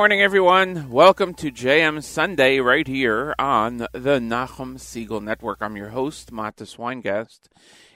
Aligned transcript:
morning, 0.00 0.22
everyone. 0.22 0.88
Welcome 0.88 1.34
to 1.34 1.52
JM 1.52 2.02
Sunday 2.02 2.58
right 2.58 2.86
here 2.86 3.34
on 3.38 3.76
the 3.92 4.18
Nachum 4.18 4.78
Segal 4.78 5.22
Network. 5.22 5.58
I'm 5.60 5.76
your 5.76 5.90
host, 5.90 6.32
Matis 6.32 6.78
Weingast. 6.78 7.40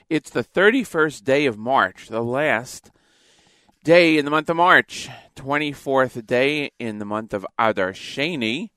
It's 0.07 0.29
the 0.29 0.43
31st 0.43 1.23
day 1.23 1.47
of 1.47 1.57
March, 1.57 2.09
the 2.09 2.21
last 2.21 2.91
day 3.83 4.19
in 4.19 4.25
the 4.25 4.29
month 4.29 4.51
of 4.51 4.57
March, 4.57 5.09
24th 5.35 6.27
day 6.27 6.69
in 6.77 6.99
the 6.99 7.05
month 7.05 7.33
of 7.33 7.43
Adar 7.57 7.93
Sheni, 7.93 8.69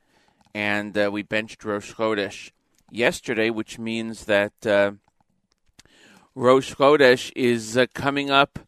and 0.55 0.97
uh, 0.97 1.11
we 1.13 1.23
benched 1.23 1.63
Rosh 1.67 1.93
Chodesh 1.93 2.51
yesterday, 2.91 3.51
which 3.51 3.79
means 3.79 4.25
that 4.25 4.67
uh, 4.67 4.93
Rosh 6.35 6.77
Chodesh 6.77 7.31
is 7.37 7.77
uh, 7.77 7.85
coming 7.93 8.31
up 8.31 8.59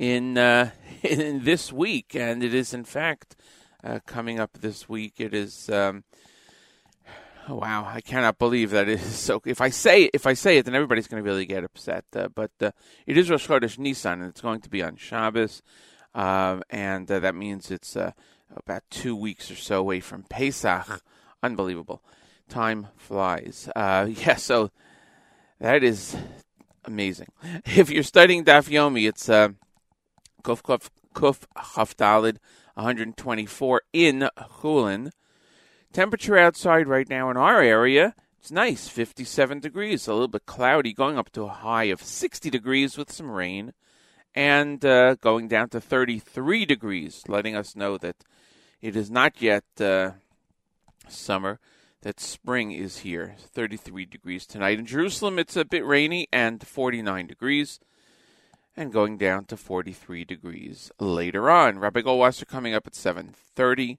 in, 0.00 0.36
uh, 0.36 0.70
in 1.04 1.44
this 1.44 1.72
week, 1.72 2.16
and 2.16 2.42
it 2.42 2.52
is 2.52 2.74
in 2.74 2.82
fact 2.82 3.36
uh, 3.84 3.98
coming 4.06 4.38
up 4.38 4.52
this 4.60 4.88
week. 4.88 5.14
It 5.18 5.34
is. 5.34 5.68
Um, 5.68 6.04
oh, 7.48 7.56
wow, 7.56 7.84
I 7.86 8.00
cannot 8.00 8.38
believe 8.38 8.70
that 8.70 8.88
it 8.88 9.00
is 9.00 9.14
so. 9.18 9.42
If 9.44 9.60
I 9.60 9.70
say 9.70 10.10
if 10.12 10.26
I 10.26 10.34
say 10.34 10.58
it, 10.58 10.64
then 10.64 10.74
everybody's 10.74 11.08
going 11.08 11.22
to 11.22 11.28
really 11.28 11.46
get 11.46 11.64
upset. 11.64 12.04
Uh, 12.14 12.28
but 12.28 12.50
uh, 12.60 12.70
it 13.06 13.16
is 13.16 13.30
Rosh 13.30 13.46
Chodesh 13.46 13.78
Nissan, 13.78 14.14
and 14.14 14.24
it's 14.24 14.40
going 14.40 14.60
to 14.60 14.70
be 14.70 14.82
on 14.82 14.96
Shabbos, 14.96 15.62
um, 16.14 16.62
and 16.70 17.10
uh, 17.10 17.18
that 17.20 17.34
means 17.34 17.70
it's 17.70 17.96
uh, 17.96 18.12
about 18.54 18.82
two 18.90 19.16
weeks 19.16 19.50
or 19.50 19.56
so 19.56 19.80
away 19.80 20.00
from 20.00 20.24
Pesach. 20.24 21.02
Unbelievable, 21.42 22.02
time 22.48 22.88
flies. 22.96 23.68
Yeah, 23.76 24.36
so 24.36 24.70
that 25.58 25.82
is 25.82 26.16
amazing. 26.84 27.28
If 27.64 27.90
you're 27.90 28.02
studying 28.02 28.44
Daf 28.44 28.68
Yomi, 28.68 29.08
it's 29.08 29.28
uh, 29.28 29.50
Kuf 30.42 30.62
Kuf 30.62 30.88
Kuf 31.14 31.40
Chavdalid 31.56 32.38
124 32.74 33.82
in 33.92 34.28
Chulin. 34.60 35.10
Temperature 35.92 36.38
outside 36.38 36.88
right 36.88 37.08
now 37.08 37.30
in 37.30 37.36
our 37.36 37.60
area, 37.60 38.14
it's 38.38 38.50
nice, 38.50 38.88
57 38.88 39.60
degrees, 39.60 40.08
a 40.08 40.12
little 40.12 40.26
bit 40.26 40.46
cloudy, 40.46 40.92
going 40.92 41.16
up 41.16 41.30
to 41.30 41.44
a 41.44 41.48
high 41.48 41.84
of 41.84 42.02
60 42.02 42.50
degrees 42.50 42.96
with 42.96 43.12
some 43.12 43.30
rain, 43.30 43.72
and 44.34 44.84
uh, 44.84 45.14
going 45.16 45.48
down 45.48 45.68
to 45.68 45.80
33 45.80 46.64
degrees, 46.64 47.22
letting 47.28 47.54
us 47.54 47.76
know 47.76 47.98
that 47.98 48.16
it 48.80 48.96
is 48.96 49.10
not 49.10 49.40
yet 49.40 49.64
uh, 49.80 50.12
summer, 51.08 51.60
that 52.00 52.18
spring 52.18 52.72
is 52.72 52.98
here. 52.98 53.36
33 53.38 54.06
degrees 54.06 54.44
tonight. 54.44 54.78
In 54.78 54.86
Jerusalem, 54.86 55.38
it's 55.38 55.54
a 55.54 55.64
bit 55.64 55.86
rainy 55.86 56.26
and 56.32 56.66
49 56.66 57.28
degrees 57.28 57.78
and 58.76 58.92
going 58.92 59.18
down 59.18 59.44
to 59.46 59.56
43 59.56 60.24
degrees 60.24 60.90
later 60.98 61.50
on. 61.50 61.78
Rabbi 61.78 62.00
Goldwasser 62.00 62.46
coming 62.46 62.74
up 62.74 62.86
at 62.86 62.94
7.30. 62.94 63.98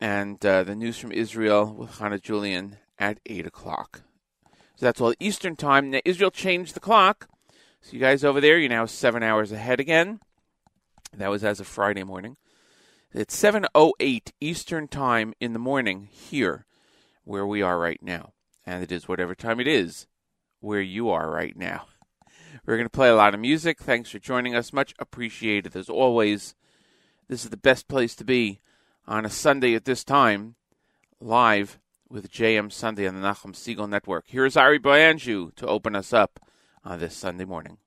And 0.00 0.44
uh, 0.44 0.64
the 0.64 0.74
news 0.74 0.98
from 0.98 1.12
Israel 1.12 1.72
with 1.72 1.98
Hannah 1.98 2.18
Julian 2.18 2.76
at 2.98 3.20
8 3.26 3.46
o'clock. 3.46 4.02
So 4.76 4.84
that's 4.86 5.00
all 5.00 5.14
Eastern 5.18 5.56
time. 5.56 5.90
Now, 5.90 6.00
Israel 6.04 6.30
changed 6.30 6.74
the 6.74 6.80
clock. 6.80 7.28
So 7.80 7.92
you 7.92 8.00
guys 8.00 8.24
over 8.24 8.40
there, 8.40 8.58
you're 8.58 8.68
now 8.68 8.86
seven 8.86 9.22
hours 9.22 9.52
ahead 9.52 9.80
again. 9.80 10.20
That 11.16 11.30
was 11.30 11.44
as 11.44 11.60
of 11.60 11.66
Friday 11.66 12.04
morning. 12.04 12.36
It's 13.12 13.40
7.08 13.40 14.32
Eastern 14.40 14.88
time 14.88 15.32
in 15.40 15.54
the 15.54 15.58
morning 15.58 16.08
here 16.10 16.66
where 17.24 17.46
we 17.46 17.62
are 17.62 17.78
right 17.78 18.02
now. 18.02 18.32
And 18.66 18.82
it 18.82 18.92
is 18.92 19.08
whatever 19.08 19.34
time 19.34 19.60
it 19.60 19.68
is 19.68 20.06
where 20.60 20.82
you 20.82 21.08
are 21.08 21.30
right 21.30 21.56
now. 21.56 21.86
We're 22.64 22.76
going 22.76 22.86
to 22.86 22.90
play 22.90 23.08
a 23.08 23.14
lot 23.16 23.34
of 23.34 23.40
music. 23.40 23.80
Thanks 23.80 24.10
for 24.10 24.18
joining 24.18 24.54
us. 24.54 24.72
Much 24.72 24.94
appreciated 24.98 25.76
as 25.76 25.88
always. 25.88 26.54
This 27.28 27.44
is 27.44 27.50
the 27.50 27.56
best 27.56 27.88
place 27.88 28.14
to 28.16 28.24
be 28.24 28.60
on 29.06 29.24
a 29.24 29.30
Sunday 29.30 29.74
at 29.74 29.84
this 29.84 30.04
time, 30.04 30.54
live 31.20 31.78
with 32.08 32.30
JM 32.30 32.72
Sunday 32.72 33.06
on 33.06 33.20
the 33.20 33.26
Nachum 33.26 33.52
Segal 33.52 33.88
Network. 33.88 34.26
Here's 34.28 34.56
Ari 34.56 34.78
Boiangiu 34.78 35.54
to 35.56 35.66
open 35.66 35.96
us 35.96 36.12
up 36.12 36.40
on 36.84 37.00
this 37.00 37.16
Sunday 37.16 37.44
morning. 37.44 37.78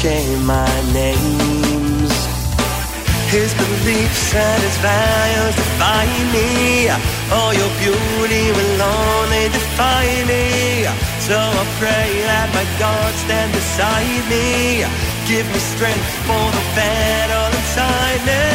Share 0.00 0.38
my 0.38 0.74
names. 0.94 2.12
His 3.28 3.52
beliefs 3.52 4.34
and 4.34 4.62
his 4.62 4.78
values 4.78 5.54
define 5.54 6.26
me. 6.32 6.88
All 7.36 7.52
your 7.52 7.72
beauty 7.84 8.46
will 8.56 8.80
only 8.80 9.44
define 9.52 10.24
me. 10.24 10.88
So 11.28 11.36
I 11.36 11.64
pray 11.76 12.10
that 12.30 12.48
my 12.56 12.66
God 12.80 13.12
stand 13.24 13.52
beside 13.52 14.24
me. 14.32 14.88
Give 15.28 15.44
me 15.52 15.60
strength 15.74 16.10
for 16.24 16.46
the 16.56 16.64
battle 16.72 17.50
inside 17.60 18.22
me. 18.30 18.46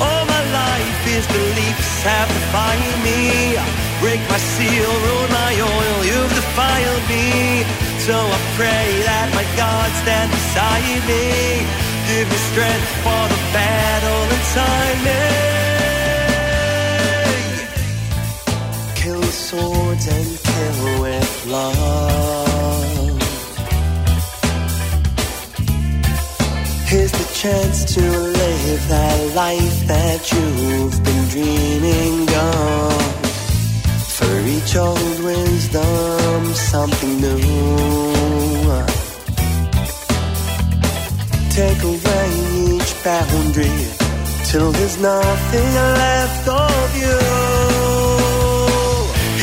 All 0.00 0.24
my 0.24 0.42
life, 0.56 0.98
his 1.04 1.24
beliefs 1.28 1.92
have 2.08 2.28
defined 2.32 2.98
me. 3.04 3.60
Break 4.00 4.22
my 4.32 4.40
seal, 4.40 4.88
ruin 5.04 5.30
my 5.36 5.52
oil, 5.60 5.98
you've 6.08 6.32
defiled 6.32 7.04
me. 7.12 7.89
So 8.06 8.16
I 8.16 8.40
pray 8.56 9.02
that 9.04 9.28
my 9.34 9.44
God 9.60 9.88
stand 10.00 10.30
beside 10.32 11.02
me. 11.04 11.68
Give 12.08 12.26
me 12.32 12.38
strength 12.48 12.90
for 13.04 13.22
the 13.28 13.40
battle 13.52 14.24
inside 14.36 14.98
me. 15.04 15.20
Kill 18.96 19.20
the 19.20 19.34
swords 19.46 20.06
and 20.08 20.28
kill 20.48 21.02
with 21.02 21.46
love. 21.46 23.20
Here's 26.86 27.12
the 27.12 27.28
chance 27.34 27.84
to 27.94 28.00
live 28.00 28.88
that 28.88 29.34
life 29.36 29.86
that 29.88 30.32
you've 30.32 31.04
been 31.04 31.28
dreaming 31.28 32.28
of. 32.34 33.19
Each 34.50 34.74
old 34.76 35.18
wisdom, 35.22 36.44
something 36.54 37.20
new. 37.20 37.38
Take 41.50 41.82
away 41.92 42.28
each 42.66 42.92
boundary 43.04 43.78
till 44.50 44.72
there's 44.72 44.98
nothing 44.98 45.68
left 46.02 46.48
of 46.48 46.88
you. 47.02 47.18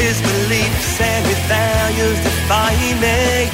His 0.03 0.17
beliefs 0.29 0.99
and 0.99 1.23
his 1.31 1.41
values 1.55 2.19
define 2.27 2.97
me. 3.05 3.49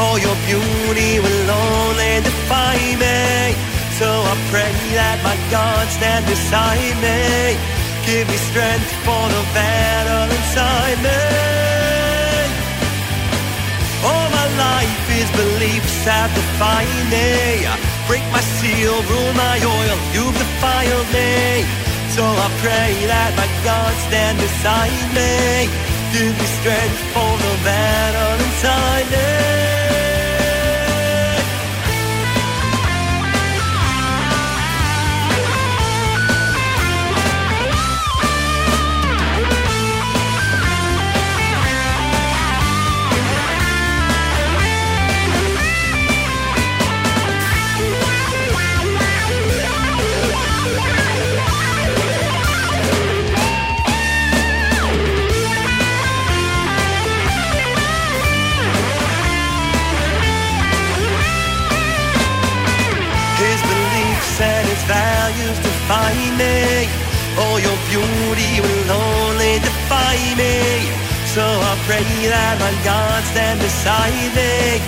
All 0.00 0.18
your 0.18 0.36
beauty 0.48 1.20
will 1.20 1.50
only 1.50 2.14
define 2.28 2.98
me. 3.04 3.52
So 3.98 4.08
I 4.08 4.34
pray 4.50 4.72
that 4.96 5.18
my 5.22 5.36
God 5.50 5.86
stand 5.88 6.24
beside 6.26 6.96
me 7.04 7.73
Give 8.06 8.28
me 8.28 8.36
strength 8.36 8.92
for 9.00 9.24
the 9.32 9.44
battle 9.56 10.28
inside 10.36 10.98
me. 11.00 11.24
All 14.04 14.28
my 14.28 14.48
life 14.60 15.04
is 15.20 15.28
beliefs 15.32 16.04
have 16.04 16.28
defined 16.34 17.08
me. 17.08 17.64
Break 18.06 18.24
my 18.30 18.44
seal, 18.60 18.92
rule 19.08 19.32
my 19.32 19.56
oil, 19.56 19.96
you've 20.12 20.36
defiled 20.36 21.08
me. 21.16 21.64
So 22.12 22.22
I 22.22 22.48
pray 22.60 22.92
that 23.08 23.32
my 23.40 23.48
God 23.64 23.92
stand 24.06 24.36
beside 24.38 25.08
me. 25.16 25.72
Give 26.12 26.34
me 26.38 26.46
strength 26.60 27.00
for 27.16 27.32
the 27.40 27.54
battle 27.64 28.36
inside 28.44 29.06
me. 29.10 29.63
beauty 67.94 68.60
will 68.60 68.90
only 68.90 69.54
defy 69.60 70.16
me. 70.40 70.56
So 71.34 71.42
I 71.42 71.74
pray 71.86 72.06
that 72.34 72.54
my 72.58 72.74
God 72.82 73.20
stand 73.30 73.58
beside 73.60 74.30
me. 74.38 74.82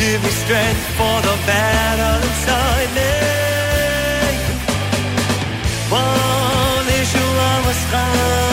Give 0.00 0.18
me 0.24 0.30
strength 0.42 0.84
for 0.98 1.16
the 1.26 1.36
battle 1.46 2.18
inside 2.28 2.90
me. 2.98 3.14
One 5.90 6.86
issue 7.00 7.30
I 7.50 7.54
must 7.66 7.84
find. 7.92 8.47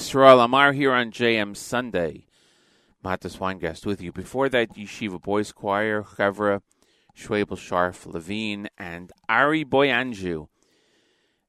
Yisrael 0.00 0.42
Amar 0.42 0.72
here 0.72 0.94
on 0.94 1.10
JM 1.10 1.54
Sunday. 1.54 2.24
Matis 3.04 3.36
Weingast 3.36 3.84
with 3.84 4.00
you. 4.00 4.12
Before 4.12 4.48
that, 4.48 4.74
Yeshiva 4.74 5.20
Boys 5.20 5.52
Choir, 5.52 6.02
Chevra, 6.02 6.62
Schwabel 7.14 7.58
Sharf, 7.58 8.06
Levine, 8.06 8.68
and 8.78 9.12
Ari 9.28 9.62
Boiangiu. 9.62 10.48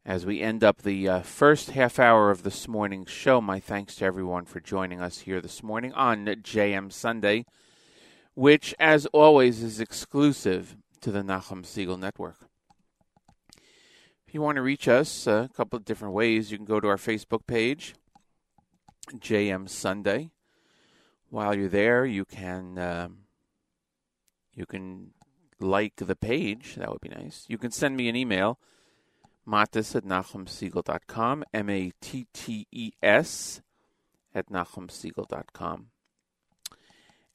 As 0.06 0.26
we 0.26 0.42
end 0.42 0.66
up 0.66 0.82
the 0.82 1.08
uh, 1.08 1.22
first 1.22 1.72
half 1.72 1.98
hour 1.98 2.30
of 2.30 2.44
this 2.44 2.68
morning's 2.68 3.10
show, 3.10 3.40
my 3.40 3.62
thanks 3.62 3.96
to 3.96 4.06
everyone 4.06 4.44
for 4.44 4.60
joining 4.60 5.00
us 5.00 5.20
here 5.20 5.40
this 5.40 5.64
morning 5.64 5.94
on 5.94 6.26
JM 6.26 6.92
Sunday, 6.92 7.46
which, 8.34 8.76
as 8.78 9.06
always, 9.08 9.64
is 9.64 9.80
exclusive 9.80 10.76
to 11.00 11.10
the 11.10 11.22
Nachum 11.22 11.64
Segal 11.64 11.98
Network. 11.98 12.50
If 14.28 14.34
you 14.34 14.42
want 14.42 14.58
to 14.58 14.62
reach 14.62 14.90
us, 14.90 15.26
uh, 15.26 15.48
a 15.50 15.54
couple 15.56 15.78
of 15.78 15.86
different 15.86 16.14
ways. 16.14 16.52
You 16.52 16.58
can 16.58 16.66
go 16.66 16.82
to 16.82 16.90
our 16.90 16.98
Facebook 16.98 17.48
page, 17.48 17.96
JM 19.10 19.70
Sunday. 19.70 20.32
While 21.30 21.56
you're 21.56 21.70
there, 21.70 22.06
you 22.06 22.26
can 22.26 22.78
um, 22.78 23.18
you 24.54 24.66
can 24.66 25.12
like 25.60 25.96
the 25.96 26.16
page. 26.16 26.76
That 26.76 26.90
would 26.90 27.02
be 27.02 27.10
nice. 27.10 27.46
You 27.48 27.58
can 27.58 27.72
send 27.72 27.96
me 27.96 28.10
an 28.10 28.16
email, 28.16 28.60
mattis 29.48 29.96
at 29.96 30.04
nachumsegal.com, 30.04 31.44
M 31.54 31.70
A 31.70 31.92
T 32.02 32.28
T 32.34 32.68
E 32.72 32.92
S 33.02 33.62
at 34.34 34.50
nachumsegal.com. 34.50 35.88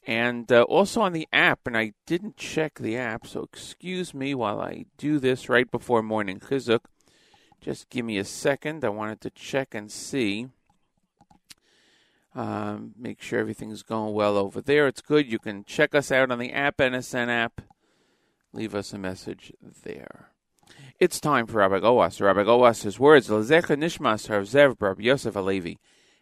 And 0.07 0.53
uh, 0.53 0.63
also 0.63 1.01
on 1.01 1.13
the 1.13 1.27
app, 1.33 1.67
and 1.67 1.77
I 1.77 1.93
didn't 2.07 2.37
check 2.37 2.79
the 2.79 2.97
app, 2.97 3.27
so 3.27 3.43
excuse 3.43 4.15
me 4.15 4.35
while 4.37 4.61
I 4.61 4.85
do 4.99 5.19
this 5.19 5.49
right 5.49 5.69
before 5.69 6.01
morning 6.01 6.39
chizuk. 6.39 6.83
Just 7.61 7.91
give 7.91 8.05
me 8.05 8.17
a 8.19 8.25
second. 8.25 8.85
I 8.85 8.91
wanted 8.91 9.21
to 9.23 9.31
check 9.31 9.75
and 9.75 9.91
see. 9.91 10.47
Um, 12.37 12.93
make 12.99 13.23
sure 13.23 13.41
everything's 13.41 13.83
going 13.83 14.13
well 14.13 14.37
over 14.37 14.61
there. 14.61 14.87
It's 14.87 15.01
good. 15.01 15.27
You 15.27 15.39
can 15.39 15.65
check 15.65 15.95
us 15.95 16.13
out 16.13 16.31
on 16.31 16.39
the 16.39 16.53
app, 16.53 16.77
NSN 16.77 17.29
app. 17.29 17.63
Leave 18.53 18.75
us 18.75 18.93
a 18.93 18.99
message 18.99 19.55
there. 19.85 20.33
It's 21.01 21.19
time 21.19 21.47
for 21.47 21.59
Rabbi 21.59 21.79
Gowas. 21.79 22.21
Rabbi 22.21 22.43
Gowas' 22.43 22.99
words, 22.99 23.29
Lezecha 23.29 23.79
Nishmas 23.79 24.29
Rav 24.29 24.43
Zev 24.43 24.77
Rabbi 24.79 25.05
Yosef 25.05 25.33
Alevi, 25.33 25.79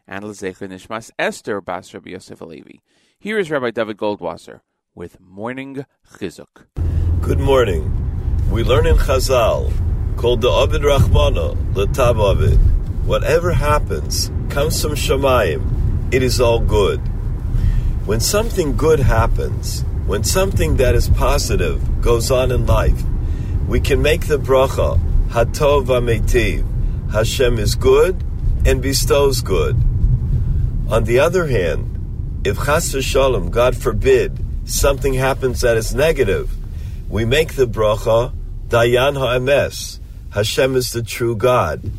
and 0.06 0.24
Lezecha 0.24 0.68
Nishmas 0.68 1.10
Esther 1.18 1.60
Bas 1.60 1.92
Rabbi 1.92 2.10
Yosef 2.10 2.38
Alevi. 2.38 2.80
Here 3.18 3.38
is 3.38 3.50
Rabbi 3.50 3.72
David 3.72 3.96
Goldwasser 3.96 4.60
with 4.94 5.20
Morning 5.20 5.84
Chizuk. 6.12 6.66
Good 7.22 7.40
morning. 7.40 7.90
We 8.52 8.62
learn 8.62 8.86
in 8.86 8.96
Chazal, 8.96 9.72
called 10.16 10.42
the 10.42 10.48
Ovid 10.48 10.82
Rachmana, 10.82 11.56
Letav 11.72 12.20
Ovid. 12.20 12.58
Whatever 13.04 13.52
happens 13.52 14.30
comes 14.48 14.80
from 14.80 14.92
Shemayim. 14.92 15.83
It 16.14 16.22
is 16.22 16.40
all 16.40 16.60
good. 16.60 17.00
When 18.06 18.20
something 18.20 18.76
good 18.76 19.00
happens, 19.00 19.82
when 20.06 20.22
something 20.22 20.76
that 20.76 20.94
is 20.94 21.08
positive 21.08 22.00
goes 22.00 22.30
on 22.30 22.52
in 22.52 22.66
life, 22.66 23.02
we 23.66 23.80
can 23.80 24.00
make 24.00 24.28
the 24.28 24.38
bracha, 24.38 25.00
Hatov 25.30 25.86
Ametiv. 25.86 26.62
Hashem 27.10 27.58
is 27.58 27.74
good 27.74 28.22
and 28.64 28.80
bestows 28.80 29.40
good. 29.40 29.74
On 30.88 31.02
the 31.02 31.18
other 31.18 31.48
hand, 31.48 32.40
if 32.44 32.64
Chas 32.64 32.94
v'shalom, 32.94 33.50
God 33.50 33.76
forbid, 33.76 34.38
something 34.66 35.14
happens 35.14 35.62
that 35.62 35.76
is 35.76 35.96
negative, 35.96 36.48
we 37.08 37.24
make 37.24 37.54
the 37.54 37.66
bracha, 37.66 38.32
Dayan 38.68 39.18
ha'emes. 39.18 39.98
Hashem 40.30 40.76
is 40.76 40.92
the 40.92 41.02
true 41.02 41.34
God. 41.34 41.90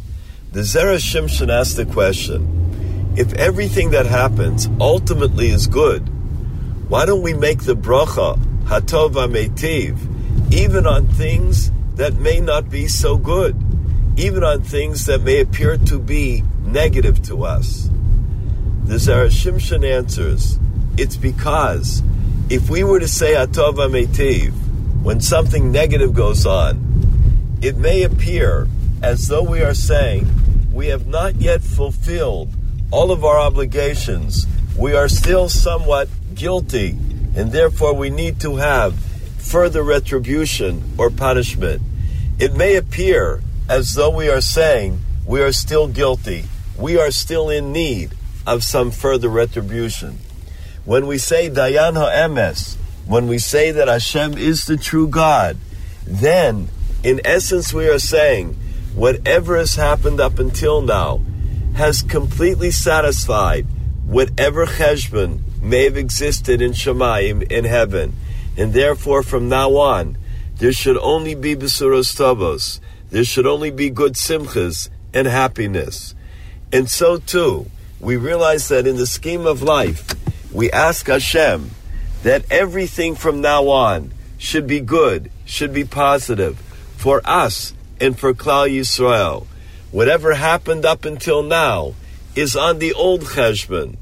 The 0.54 0.62
Zera 0.62 1.00
Shimshon 1.00 1.50
asked 1.50 1.76
the 1.76 1.86
question, 1.86 2.56
if 3.18 3.34
everything 3.34 3.92
that 3.92 4.06
happens 4.06 4.68
ultimately 4.80 5.48
is 5.48 5.68
good, 5.68 6.02
why 6.90 7.06
don't 7.06 7.22
we 7.22 7.34
make 7.34 7.64
the 7.64 7.76
bracha, 7.76 8.38
Hatov 8.66 9.14
Ametiv, 9.14 10.54
even 10.54 10.86
on 10.86 11.08
things 11.08 11.72
that 11.96 12.16
may 12.16 12.42
not 12.42 12.70
be 12.70 12.88
so 12.88 13.18
good, 13.18 13.56
even 14.18 14.44
on 14.44 14.62
things 14.62 15.06
that 15.06 15.22
may 15.22 15.40
appear 15.40 15.78
to 15.78 15.98
be 15.98 16.44
negative 16.64 17.24
to 17.24 17.46
us? 17.46 17.90
The 18.84 18.96
Zera 18.96 19.30
Shimshon 19.30 19.90
answers, 19.90 20.60
it's 20.98 21.16
because 21.16 22.04
if 22.50 22.70
we 22.70 22.84
were 22.84 23.00
to 23.00 23.08
say 23.08 23.34
Hatov 23.34 23.76
Ametiv, 23.76 24.52
when 25.02 25.22
something 25.22 25.72
negative 25.72 26.14
goes 26.14 26.46
on, 26.46 27.58
it 27.62 27.78
may 27.78 28.04
appear 28.04 28.68
as 29.02 29.28
though 29.30 29.44
we 29.44 29.62
are 29.62 29.74
saying 29.74 30.28
we 30.74 30.88
have 30.88 31.08
not 31.08 31.36
yet 31.36 31.62
fulfilled 31.62 32.50
all 32.92 33.12
of 33.12 33.24
our 33.24 33.40
obligations. 33.40 34.46
We 34.78 34.94
are 34.94 35.08
still 35.08 35.50
somewhat 35.50 36.10
guilty, 36.34 36.92
and 37.36 37.52
therefore 37.52 37.94
we 37.94 38.10
need 38.10 38.40
to 38.42 38.58
have 38.58 39.00
further 39.38 39.84
retribution 39.84 40.84
or 40.98 41.10
punishment. 41.10 41.82
It 42.40 42.54
may 42.56 42.76
appear 42.76 43.42
as 43.70 43.94
though 43.94 44.10
we 44.10 44.30
are 44.30 44.42
saying 44.42 45.00
we 45.26 45.42
are 45.42 45.52
still 45.52 45.88
guilty, 45.88 46.46
we 46.78 46.98
are 47.00 47.12
still 47.12 47.50
in 47.50 47.72
need 47.72 48.14
of 48.46 48.64
some 48.64 48.92
further 48.92 49.30
retribution. 49.30 50.20
When 50.84 51.08
we 51.08 51.18
say 51.18 51.50
Dayan 51.50 51.94
HaEmes, 51.94 52.76
when 53.08 53.28
we 53.28 53.38
say 53.38 53.72
that 53.72 53.88
Hashem 53.88 54.38
is 54.38 54.66
the 54.66 54.78
true 54.78 55.08
God, 55.08 55.58
then 56.06 56.70
in 57.04 57.22
essence 57.24 57.74
we 57.74 57.88
are 57.88 58.00
saying 58.00 58.56
whatever 58.94 59.58
has 59.58 59.76
happened 59.76 60.20
up 60.20 60.40
until 60.40 60.82
now 60.82 61.22
has 61.76 62.02
completely 62.02 62.72
satisfied 62.72 63.66
whatever 64.06 64.66
cheshbon 64.66 65.42
may 65.62 65.84
have 65.84 65.98
existed 65.98 66.62
in 66.62 66.72
Shemayim 66.72 67.52
in 67.52 67.66
heaven, 67.66 68.16
and 68.58 68.74
therefore 68.74 69.24
from 69.24 69.50
now 69.50 69.76
on 69.76 70.18
there 70.58 70.72
should 70.72 70.98
only 70.98 71.36
be 71.36 71.56
besuros 71.56 72.16
tovos, 72.16 72.80
there 73.10 73.26
should 73.26 73.46
only 73.46 73.72
be 73.72 73.90
good 73.90 74.14
simchas 74.14 74.90
and 75.14 75.28
happiness, 75.28 76.16
and 76.72 76.90
so 76.90 77.18
too 77.18 77.70
we 78.00 78.16
realize 78.16 78.70
that 78.70 78.88
in 78.88 78.96
the 78.96 79.08
scheme 79.08 79.46
of 79.46 79.62
life 79.62 80.14
we 80.54 80.72
ask 80.72 81.08
Hashem 81.08 81.72
that 82.24 82.50
everything 82.50 83.16
from 83.16 83.42
now 83.42 83.68
on 83.68 84.12
should 84.38 84.66
be 84.66 84.80
good, 84.80 85.30
should 85.44 85.74
be 85.74 85.84
positive 85.84 86.58
for 86.96 87.22
us 87.26 87.74
and 88.00 88.18
for 88.18 88.34
Klal 88.34 88.70
Yisrael. 88.70 89.48
Whatever 89.96 90.34
happened 90.34 90.86
up 90.86 91.06
until 91.06 91.42
now 91.42 91.94
is 92.36 92.54
on 92.54 92.80
the 92.80 92.92
old 92.92 93.22
cheshbon. 93.22 93.96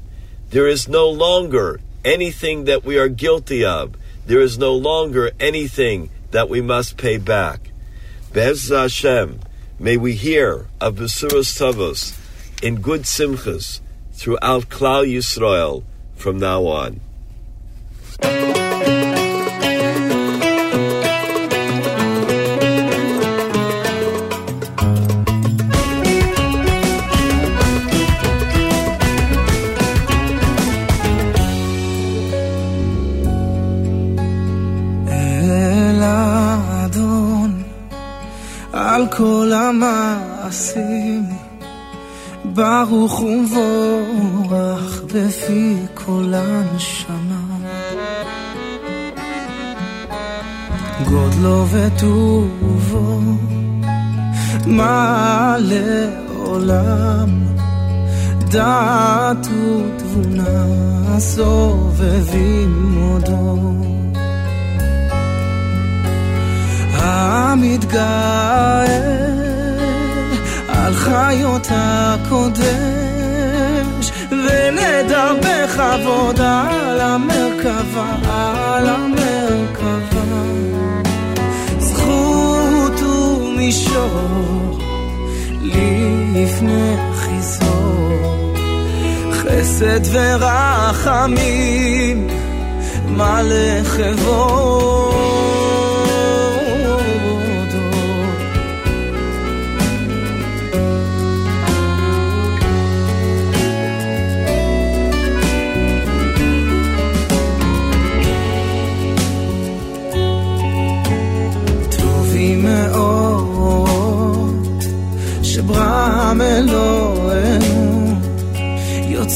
There 0.50 0.66
is 0.66 0.88
no 0.88 1.08
longer 1.08 1.78
anything 2.04 2.64
that 2.64 2.84
we 2.84 2.98
are 2.98 3.06
guilty 3.06 3.64
of. 3.64 3.94
There 4.26 4.40
is 4.40 4.58
no 4.58 4.74
longer 4.74 5.30
anything 5.38 6.10
that 6.32 6.48
we 6.48 6.60
must 6.60 6.96
pay 6.96 7.18
back. 7.18 7.70
Be'ez 8.32 8.70
Hashem, 8.70 9.38
may 9.78 9.96
we 9.96 10.14
hear 10.14 10.66
of 10.80 10.96
Besuros 10.96 11.54
Tovos 11.56 12.18
in 12.60 12.80
good 12.80 13.02
simchas 13.02 13.78
throughout 14.14 14.68
Klal 14.68 15.06
Yisrael 15.06 15.84
from 16.16 16.40
now 16.40 16.64
on. 16.66 17.00
ברוך 42.84 43.20
ומבורך 43.20 45.02
בפי 45.14 45.76
כל 45.94 46.32
הנשמה. 46.34 47.58
גודלו 51.04 51.66
וטובו 51.70 53.20
מעלה 54.66 56.06
עולם 56.36 57.28
דעת 58.38 59.46
ותבונה 59.46 60.64
סובבים 61.18 62.98
עודו 63.00 63.58
המתגאה 66.92 69.03
חיות 71.34 71.68
הקודש, 71.70 72.66
ונדע 74.30 75.32
בכבוד 75.40 76.40
על 76.40 77.00
המרכבה, 77.00 78.16
על 78.24 78.86
המרכבה. 78.86 80.22
זכות 81.78 83.00
ומישור 83.02 84.78
לפני 86.34 86.96
חיזור, 87.14 88.54
חסד 89.32 90.00
ורחמים 90.12 91.46
מלא 93.08 93.84
חברו. 93.84 95.63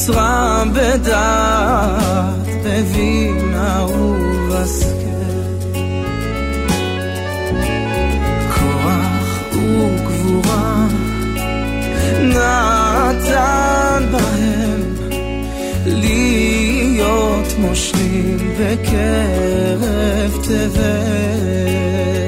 נצרה 0.09 0.65
בדעת 0.73 2.49
בבינה 2.65 3.87
ובשכל. 3.87 4.99
כוח 8.55 9.53
וגבורה 9.53 10.87
נתן 12.23 14.07
בהם 14.13 14.83
להיות 15.87 17.55
מושלים 17.59 18.39
בקרב 18.61 20.31
תבל. 20.43 22.28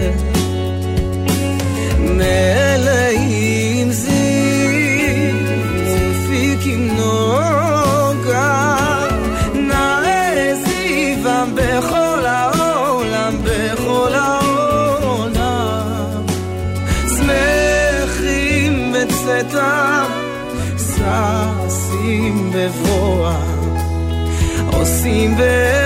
seen 25.20 25.36
this 25.36 25.79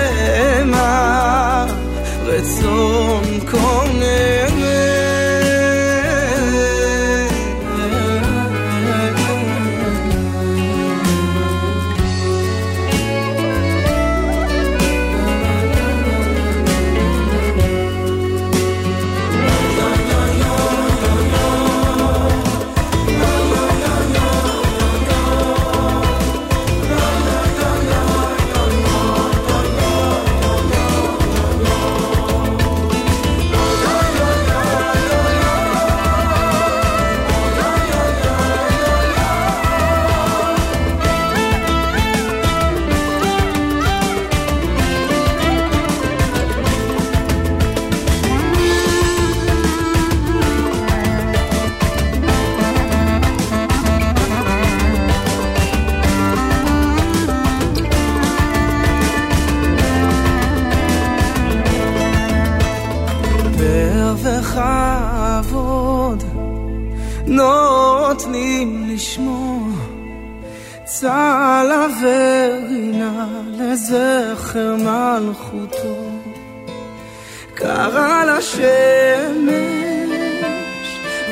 קרא 77.55 78.25
לשמש, 78.25 78.69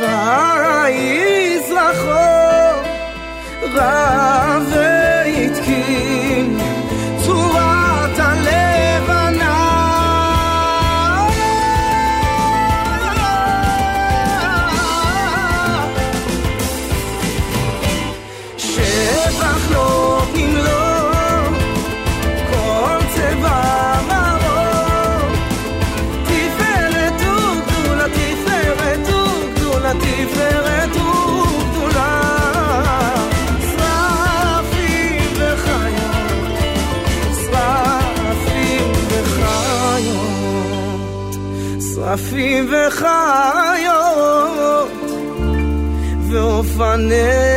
והרעי 0.01 1.59
זרחו 1.68 2.79
רב 3.75 4.82
חיים 42.63 42.89
וחיות 42.89 44.53
ואופני 46.31 47.51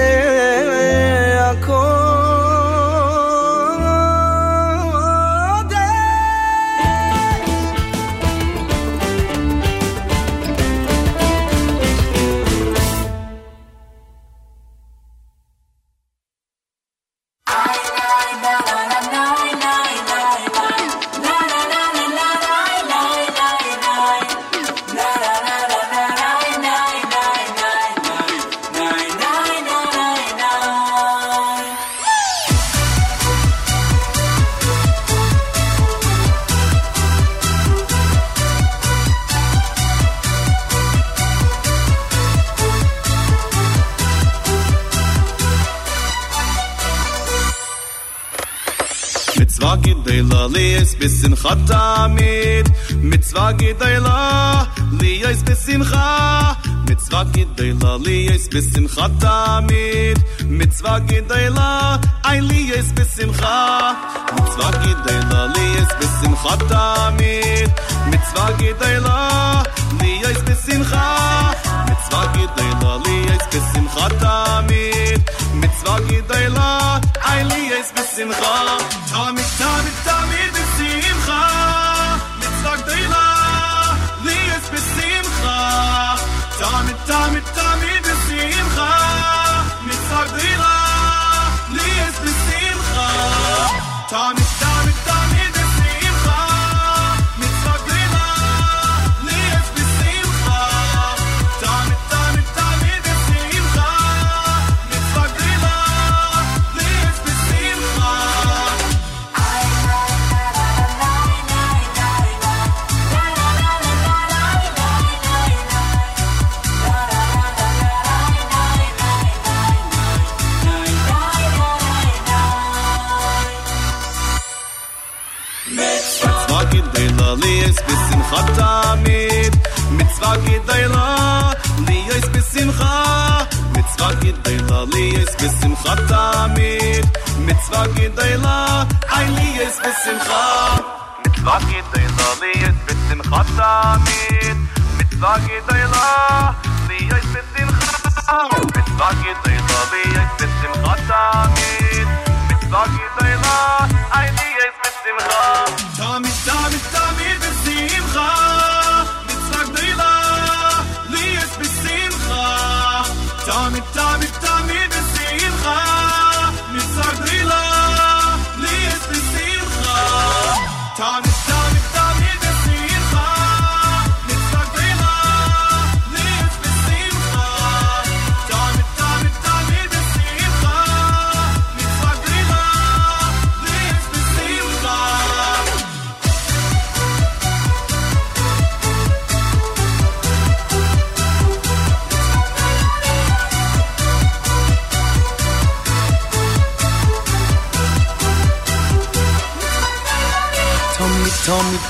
jetzt 58.45 58.51
bist 58.51 58.77
im 58.77 58.84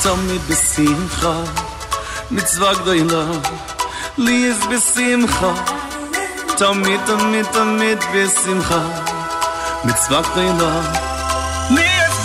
tsom 0.06 0.26
mit 0.28 0.48
besimcha 0.48 1.34
mit 2.30 2.48
zwag 2.50 2.78
doyla 2.86 3.24
lies 4.26 4.60
besimcha. 4.70 5.52
Tsom 6.58 6.78
mit 6.80 7.08
mit 7.34 7.54
mit 7.80 8.02
besimcha 8.14 8.82
mit 9.86 9.98
zwag 10.06 10.26
doyla. 10.36 10.72
Lies 11.76 12.16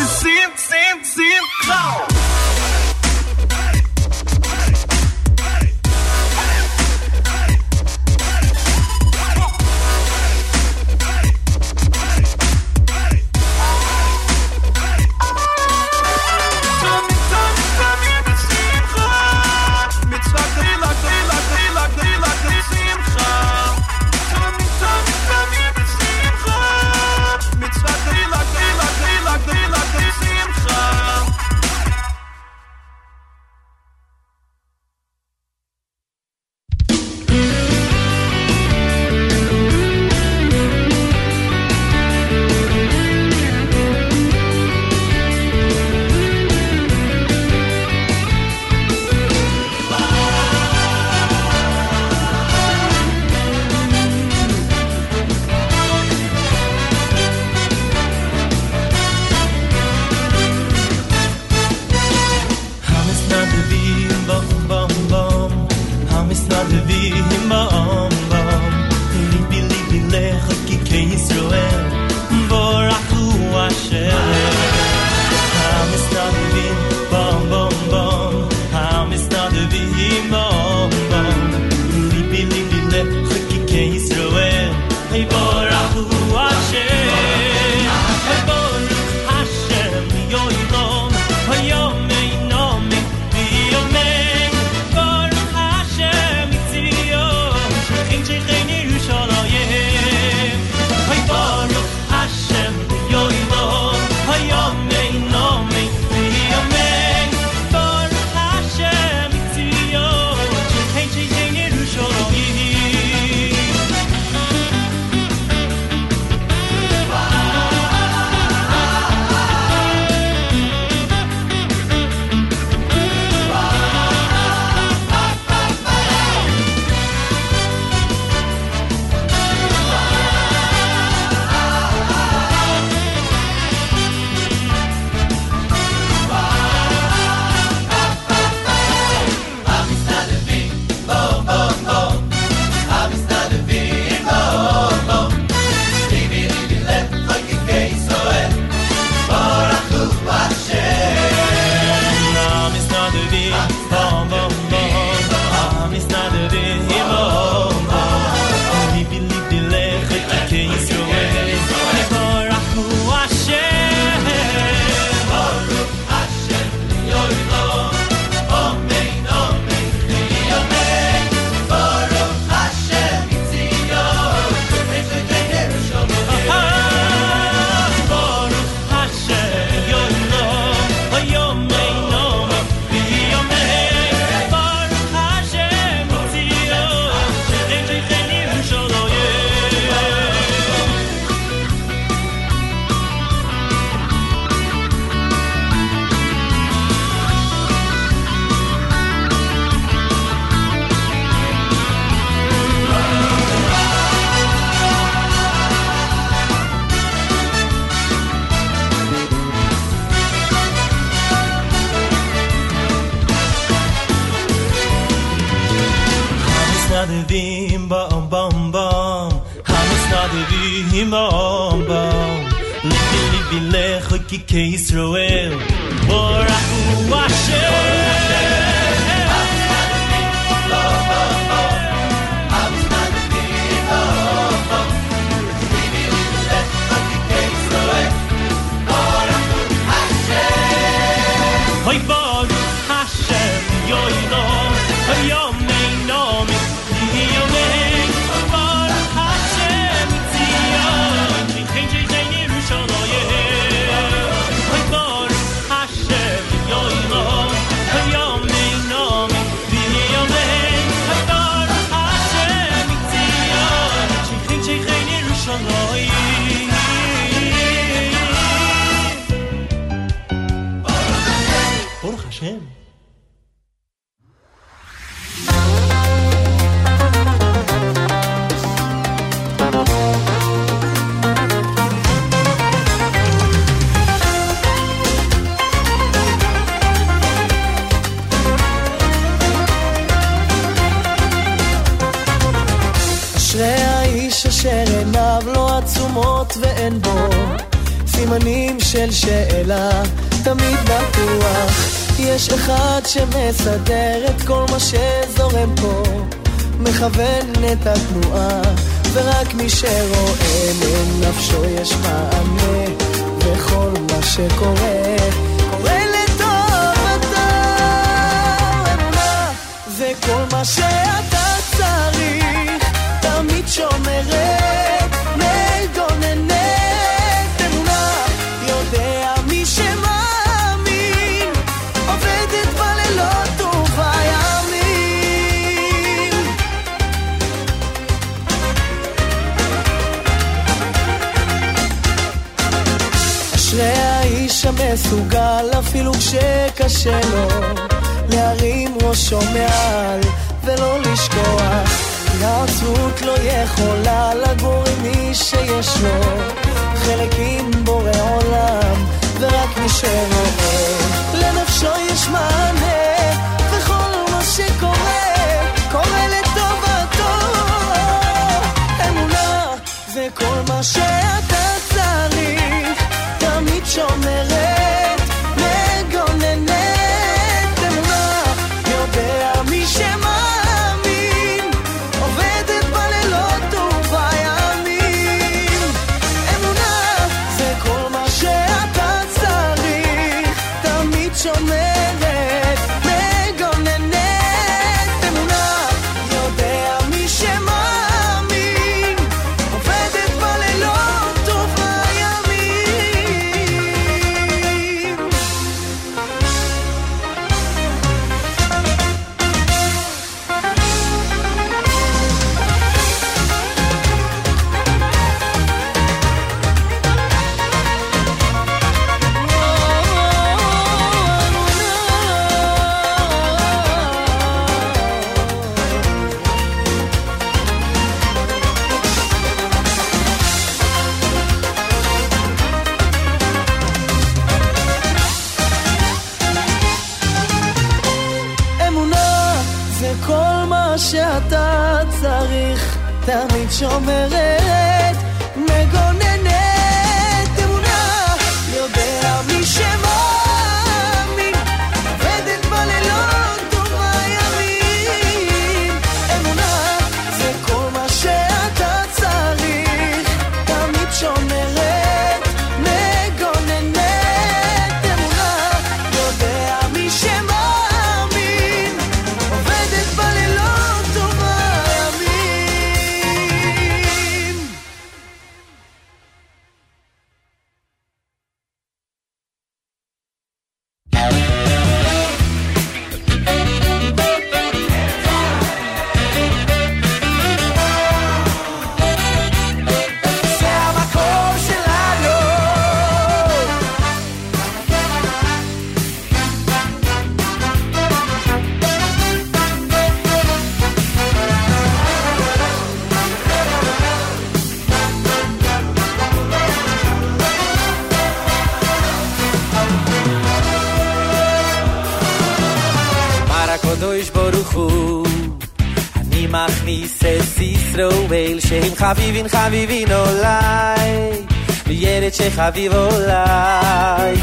חביב 522.60 522.92
עוליי, 522.94 524.34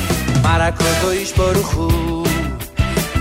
מרקודוש 0.43 1.32
ברוך 1.38 1.74
הוא, 1.74 2.28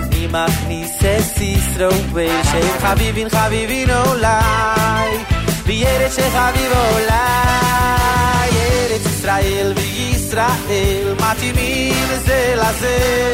מי 0.09 0.27
מכניס 0.27 0.91
סיסרו 1.37 1.89
ושם 2.13 2.79
חביבין 2.79 3.29
חביבין 3.29 3.89
עוליי, 3.89 5.17
בארץ 5.65 6.15
שחביב 6.15 6.71
עוליי, 6.71 8.49
ארץ 8.51 9.05
ישראל 9.05 9.73
וישראל, 9.75 11.15
מתאימים 11.19 12.07
זה 12.25 12.55
לזה, 12.55 13.31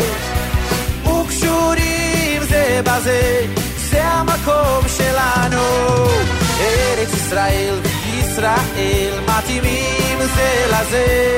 וקשורים 1.03 2.43
זה 2.43 2.82
בזה, 2.84 3.45
זה 3.78 4.03
המקום 4.03 4.86
שלנו, 4.97 5.64
ארץ 6.59 7.14
ישראל 7.14 7.76
וישראל, 7.84 9.14
מתאימים 9.28 10.18
זה 10.36 10.66
לזה. 10.68 11.32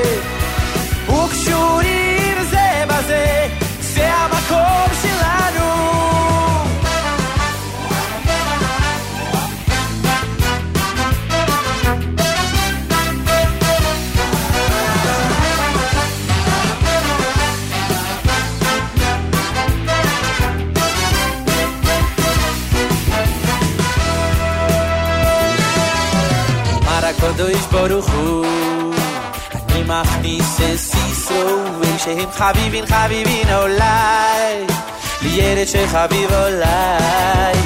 javi 35.96 36.24
volai 36.32 37.58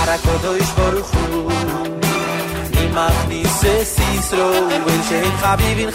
Ara 0.00 0.16
kodoiz 0.24 0.70
boruzu 0.76 1.24
Nimak 2.74 3.16
nize 3.30 3.74
zizro 3.94 4.46
Uen 4.86 5.02
zehen 5.08 5.34
javi 5.42 5.70
bin 5.78 5.90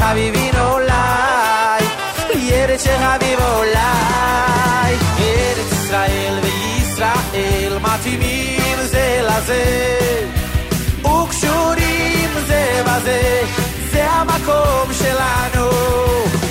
Israel 6.82 7.72
ve 7.74 7.80
Matimim 7.86 8.80
ze 8.94 9.08
laze 9.28 9.64
Ukshurim 11.18 12.34
ze 12.50 12.64
baze 12.88 13.22
Ze 13.92 14.02
amakom 14.20 14.90
shelano 15.00 15.68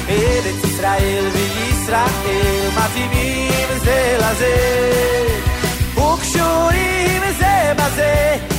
Eretz 0.08 0.61
ישראל 0.82 1.24
וישראל 1.32 2.08
מתאימים 2.76 3.78
זה 3.84 4.18
לזה 4.18 4.56
וקשורים 5.94 7.22
זה 7.38 7.72
בזה. 7.76 8.51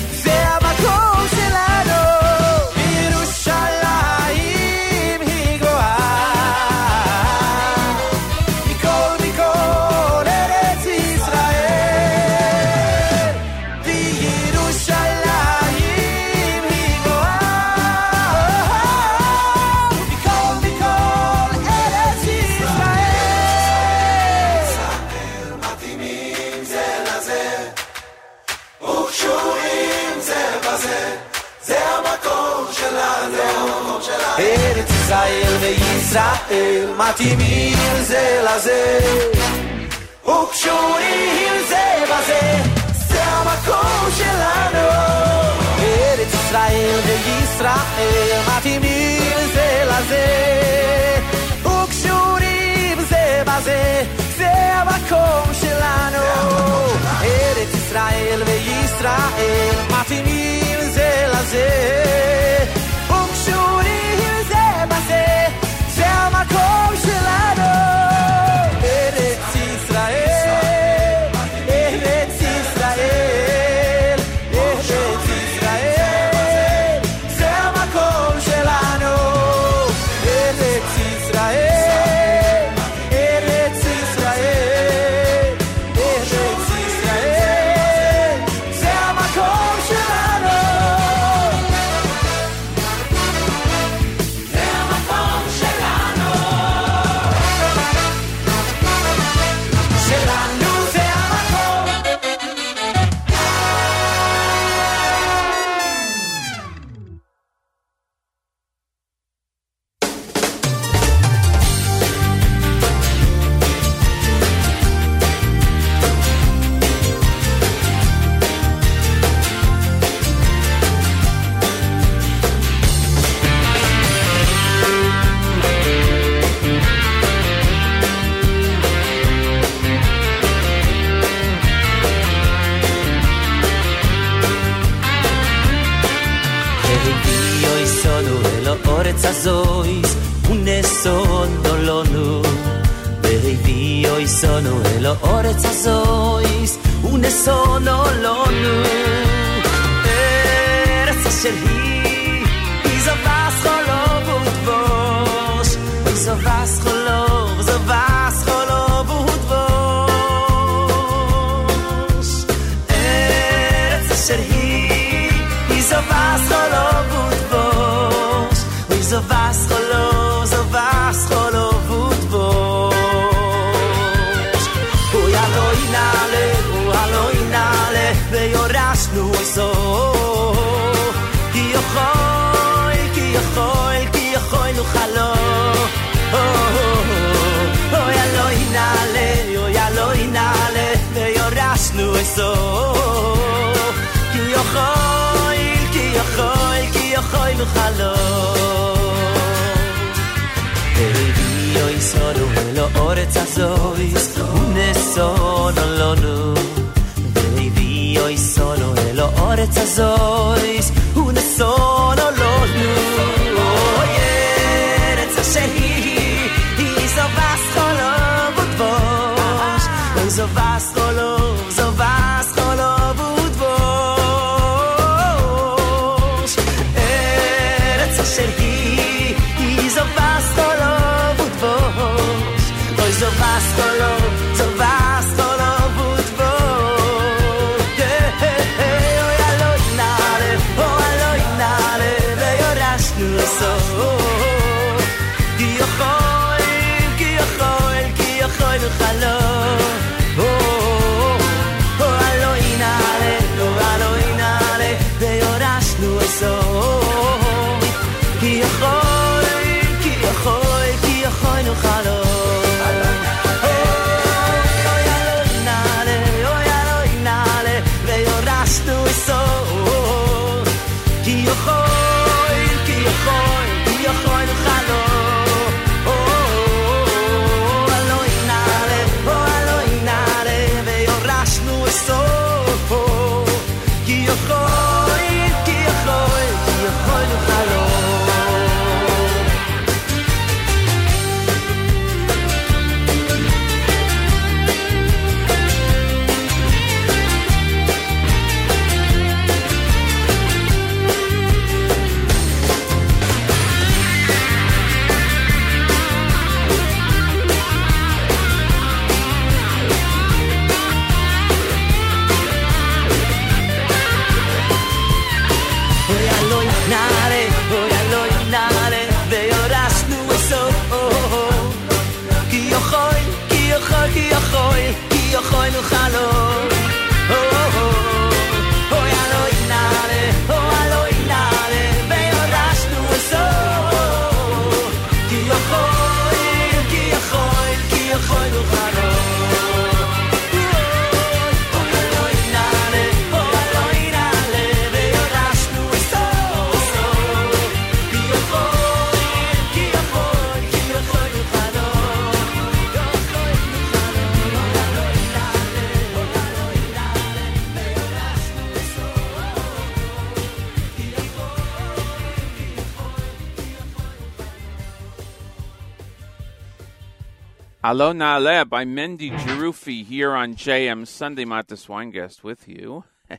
Alo 367.94 368.12
Nale 368.12 368.66
by 368.66 368.86
Mendy 368.86 369.30
Jerufi 369.30 370.04
here 370.04 370.32
on 370.32 370.56
JM 370.56 371.06
Sunday 371.06 371.46
Matis 371.46 371.86
Weingast 371.86 372.42
with 372.42 372.68
you. 372.68 373.04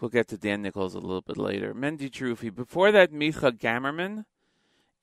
we'll 0.00 0.08
get 0.08 0.26
to 0.26 0.36
Dan 0.36 0.62
Nichols 0.62 0.96
a 0.96 0.98
little 0.98 1.20
bit 1.20 1.36
later. 1.36 1.72
Mendy 1.72 2.10
Jerufi. 2.10 2.52
Before 2.52 2.90
that, 2.90 3.12
Micha 3.12 3.52
Gammerman, 3.56 4.24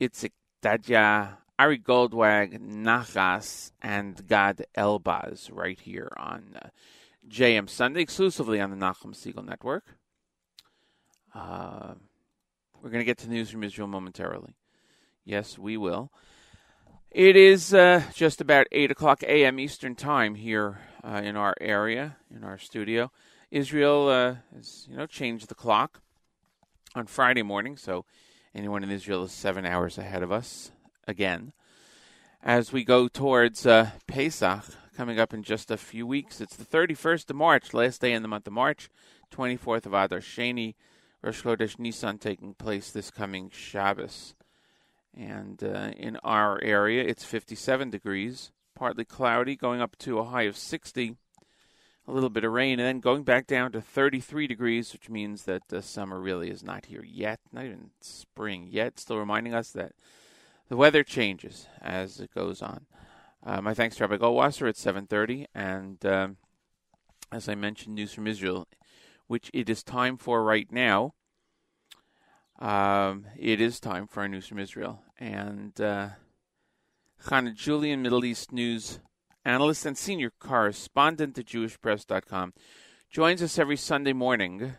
Itzik 0.02 0.34
Dadya, 0.62 1.38
Ari 1.58 1.80
Goldwag, 1.80 2.60
Nachas, 2.60 3.72
and 3.82 4.28
Gad 4.28 4.66
Elbaz 4.78 5.50
right 5.50 5.80
here 5.80 6.12
on 6.18 6.60
uh, 6.62 6.68
JM 7.26 7.70
Sunday, 7.70 8.02
exclusively 8.02 8.60
on 8.60 8.70
the 8.70 8.76
Nachum 8.76 9.16
Segal 9.16 9.46
Network. 9.46 9.96
Uh, 11.34 11.94
we're 12.82 12.90
going 12.90 13.00
to 13.00 13.06
get 13.06 13.20
to 13.20 13.30
news 13.30 13.50
from 13.50 13.64
Israel 13.64 13.88
momentarily. 13.88 14.58
Yes, 15.24 15.58
we 15.58 15.78
will. 15.78 16.12
It 17.18 17.36
is 17.36 17.74
uh, 17.74 18.04
just 18.14 18.42
about 18.42 18.68
8 18.72 18.92
o'clock 18.92 19.24
a.m. 19.24 19.60
Eastern 19.60 19.96
Time 19.96 20.36
here 20.36 20.82
uh, 21.04 21.20
in 21.24 21.36
our 21.36 21.56
area, 21.60 22.16
in 22.30 22.44
our 22.44 22.60
studio. 22.60 23.12
Israel 23.50 24.08
uh, 24.08 24.36
has, 24.56 24.86
you 24.88 24.96
know, 24.96 25.08
changed 25.08 25.48
the 25.48 25.56
clock 25.56 26.00
on 26.94 27.08
Friday 27.08 27.42
morning, 27.42 27.76
so 27.76 28.06
anyone 28.54 28.84
in 28.84 28.92
Israel 28.92 29.24
is 29.24 29.32
seven 29.32 29.66
hours 29.66 29.98
ahead 29.98 30.22
of 30.22 30.32
us 30.32 30.70
again. 31.08 31.54
As 32.44 32.72
we 32.72 32.84
go 32.84 33.08
towards 33.08 33.66
uh, 33.66 33.90
Pesach, 34.06 34.66
coming 34.96 35.20
up 35.20 35.34
in 35.34 35.42
just 35.42 35.72
a 35.72 35.78
few 35.78 36.06
weeks, 36.06 36.40
it's 36.40 36.56
the 36.56 36.66
31st 36.66 37.32
of 37.32 37.36
March, 37.36 37.74
last 37.74 38.00
day 38.00 38.14
in 38.14 38.22
the 38.22 38.28
month 38.28 38.46
of 38.46 38.54
March, 38.54 38.90
24th 39.32 39.88
of 39.88 39.94
Adar 39.96 40.20
Sheni, 40.20 40.76
Rosh 41.24 41.42
Chodesh 41.42 41.80
Nisan 41.80 42.20
taking 42.20 42.54
place 42.54 42.92
this 42.92 43.10
coming 43.10 43.50
Shabbos. 43.50 44.36
And 45.18 45.64
uh, 45.64 45.92
in 45.98 46.18
our 46.18 46.62
area, 46.62 47.04
it's 47.04 47.24
57 47.24 47.90
degrees, 47.90 48.52
partly 48.76 49.04
cloudy, 49.04 49.56
going 49.56 49.82
up 49.82 49.98
to 50.00 50.20
a 50.20 50.26
high 50.26 50.44
of 50.44 50.56
60. 50.56 51.16
A 52.10 52.12
little 52.12 52.30
bit 52.30 52.46
of 52.46 52.54
rain, 52.54 52.80
and 52.80 52.88
then 52.88 53.00
going 53.02 53.24
back 53.24 53.48
down 53.48 53.74
to 53.74 53.82
33 53.82 54.48
degrees, 54.48 54.94
which 54.94 55.10
means 55.10 55.44
that 55.44 55.64
the 55.68 55.82
summer 55.82 56.22
really 56.22 56.50
is 56.50 56.64
not 56.64 56.86
here 56.86 57.04
yet, 57.04 57.42
not 57.52 57.66
even 57.66 57.90
spring 58.00 58.68
yet. 58.70 58.98
Still 58.98 59.18
reminding 59.18 59.54
us 59.54 59.72
that 59.72 59.92
the 60.70 60.78
weather 60.78 61.04
changes 61.04 61.68
as 61.82 62.22
it 62.22 62.34
goes 62.34 62.62
on. 62.62 62.86
Uh, 63.46 63.60
my 63.62 63.74
thanks 63.74 63.98
to 63.98 64.08
Rabbi 64.08 64.24
Goldwasser 64.24 64.70
at 64.70 64.76
7:30, 64.76 65.48
and 65.54 66.06
um, 66.06 66.38
as 67.30 67.50
I 67.50 67.56
mentioned, 67.56 67.96
news 67.96 68.14
from 68.14 68.28
Israel, 68.28 68.68
which 69.28 69.52
it 69.54 69.70
is 69.70 69.84
time 69.84 70.16
for 70.18 70.44
right 70.44 70.72
now. 70.72 71.14
Um, 72.60 73.26
it 73.38 73.60
is 73.60 73.82
time 73.82 74.08
for 74.08 74.22
our 74.22 74.30
news 74.30 74.48
from 74.48 74.60
Israel. 74.60 75.02
And 75.20 75.80
uh, 75.82 76.10
Julian, 77.56 78.02
Middle 78.02 78.24
East 78.24 78.52
news 78.52 79.00
analyst 79.44 79.86
and 79.86 79.98
senior 79.98 80.32
correspondent 80.40 81.38
at 81.38 81.46
JewishPress.com, 81.46 82.54
joins 83.10 83.42
us 83.42 83.58
every 83.58 83.78
Sunday 83.78 84.14
morning 84.14 84.74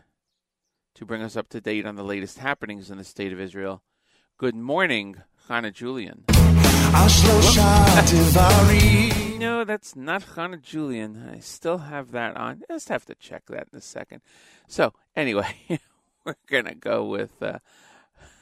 to 0.95 1.05
bring 1.05 1.21
us 1.21 1.35
up 1.35 1.49
to 1.49 1.59
date 1.59 1.85
on 1.85 1.95
the 1.95 2.03
latest 2.03 2.37
happenings 2.39 2.89
in 2.89 2.97
the 2.97 3.03
state 3.03 3.33
of 3.33 3.39
Israel. 3.39 3.83
Good 4.37 4.55
morning, 4.55 5.17
Chana 5.47 5.73
Julian. 5.73 6.25
no, 9.37 9.63
that's 9.65 9.95
not 9.95 10.21
Chana 10.21 10.61
Julian. 10.61 11.29
I 11.33 11.39
still 11.39 11.79
have 11.79 12.11
that 12.11 12.37
on. 12.37 12.63
I 12.69 12.73
just 12.73 12.89
have 12.89 13.05
to 13.05 13.15
check 13.15 13.47
that 13.47 13.67
in 13.73 13.77
a 13.77 13.81
second. 13.81 14.21
So, 14.67 14.93
anyway. 15.15 15.79
we're 16.25 16.35
gonna 16.47 16.75
go 16.75 17.05
with 17.05 17.41
uh, 17.41 17.59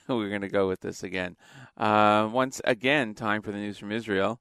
we're 0.15 0.29
gonna 0.29 0.49
go 0.49 0.67
with 0.67 0.81
this 0.81 1.03
again. 1.03 1.35
Uh, 1.75 2.29
once 2.31 2.61
again, 2.63 3.13
time 3.13 3.41
for 3.41 3.51
the 3.51 3.57
news 3.57 3.77
from 3.77 3.91
Israel. 3.91 4.39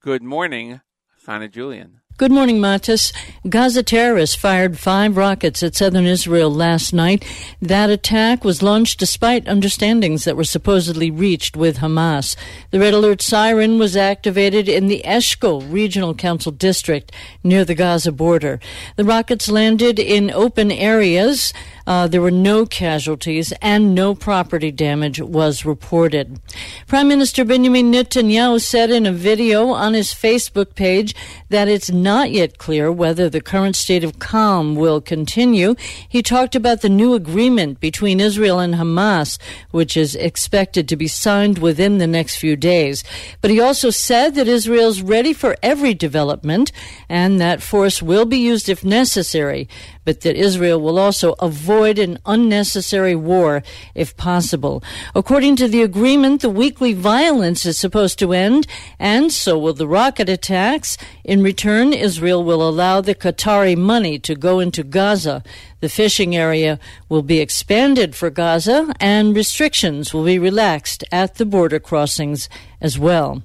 Good 0.00 0.22
morning, 0.22 0.80
Chana 1.26 1.50
Julian. 1.50 2.00
Good 2.16 2.30
morning, 2.30 2.60
Matis. 2.60 3.12
Gaza 3.48 3.82
terrorists 3.82 4.36
fired 4.36 4.78
five 4.78 5.16
rockets 5.16 5.64
at 5.64 5.74
southern 5.74 6.06
Israel 6.06 6.48
last 6.48 6.92
night. 6.92 7.24
That 7.60 7.90
attack 7.90 8.44
was 8.44 8.62
launched 8.62 9.00
despite 9.00 9.48
understandings 9.48 10.22
that 10.22 10.36
were 10.36 10.44
supposedly 10.44 11.10
reached 11.10 11.56
with 11.56 11.78
Hamas. 11.78 12.36
The 12.70 12.78
red 12.78 12.94
alert 12.94 13.20
siren 13.20 13.80
was 13.80 13.96
activated 13.96 14.68
in 14.68 14.86
the 14.86 15.02
Eshkol 15.04 15.72
Regional 15.72 16.14
Council 16.14 16.52
District 16.52 17.10
near 17.42 17.64
the 17.64 17.74
Gaza 17.74 18.12
border. 18.12 18.60
The 18.94 19.04
rockets 19.04 19.48
landed 19.48 19.98
in 19.98 20.30
open 20.30 20.70
areas. 20.70 21.52
Uh, 21.86 22.06
there 22.08 22.22
were 22.22 22.30
no 22.30 22.64
casualties 22.64 23.52
and 23.60 23.94
no 23.94 24.14
property 24.14 24.70
damage 24.70 25.20
was 25.20 25.64
reported. 25.64 26.40
Prime 26.86 27.08
Minister 27.08 27.44
Benjamin 27.44 27.92
Netanyahu 27.92 28.60
said 28.60 28.90
in 28.90 29.04
a 29.06 29.12
video 29.12 29.68
on 29.68 29.92
his 29.92 30.14
Facebook 30.14 30.74
page 30.74 31.14
that 31.50 31.68
it's 31.68 31.90
not 31.90 32.30
yet 32.30 32.58
clear 32.58 32.90
whether 32.90 33.28
the 33.28 33.40
current 33.40 33.76
state 33.76 34.02
of 34.02 34.18
calm 34.18 34.74
will 34.74 35.00
continue. 35.00 35.74
He 36.08 36.22
talked 36.22 36.54
about 36.54 36.80
the 36.80 36.88
new 36.88 37.14
agreement 37.14 37.80
between 37.80 38.20
Israel 38.20 38.58
and 38.58 38.74
Hamas, 38.74 39.38
which 39.70 39.96
is 39.96 40.14
expected 40.16 40.88
to 40.88 40.96
be 40.96 41.08
signed 41.08 41.58
within 41.58 41.98
the 41.98 42.06
next 42.06 42.36
few 42.36 42.56
days. 42.56 43.04
But 43.42 43.50
he 43.50 43.60
also 43.60 43.90
said 43.90 44.34
that 44.34 44.48
Israel's 44.48 45.02
ready 45.02 45.32
for 45.32 45.56
every 45.62 45.92
development 45.92 46.72
and 47.08 47.40
that 47.40 47.62
force 47.62 48.02
will 48.02 48.24
be 48.24 48.38
used 48.38 48.68
if 48.68 48.84
necessary 48.84 49.68
but 50.04 50.20
that 50.20 50.36
Israel 50.36 50.80
will 50.80 50.98
also 50.98 51.34
avoid 51.38 51.98
an 51.98 52.18
unnecessary 52.26 53.14
war 53.14 53.62
if 53.94 54.16
possible. 54.16 54.82
According 55.14 55.56
to 55.56 55.68
the 55.68 55.82
agreement, 55.82 56.40
the 56.40 56.50
weekly 56.50 56.92
violence 56.92 57.66
is 57.66 57.78
supposed 57.78 58.18
to 58.18 58.32
end, 58.32 58.66
and 58.98 59.32
so 59.32 59.58
will 59.58 59.74
the 59.74 59.88
rocket 59.88 60.28
attacks. 60.28 60.96
In 61.24 61.42
return, 61.42 61.92
Israel 61.92 62.44
will 62.44 62.66
allow 62.66 63.00
the 63.00 63.14
Qatari 63.14 63.76
money 63.76 64.18
to 64.20 64.34
go 64.34 64.60
into 64.60 64.82
Gaza. 64.82 65.42
The 65.80 65.88
fishing 65.88 66.34
area 66.34 66.78
will 67.08 67.22
be 67.22 67.40
expanded 67.40 68.14
for 68.14 68.30
Gaza, 68.30 68.94
and 69.00 69.36
restrictions 69.36 70.14
will 70.14 70.24
be 70.24 70.38
relaxed 70.38 71.04
at 71.12 71.34
the 71.34 71.46
border 71.46 71.80
crossings 71.80 72.48
as 72.80 72.98
well. 72.98 73.42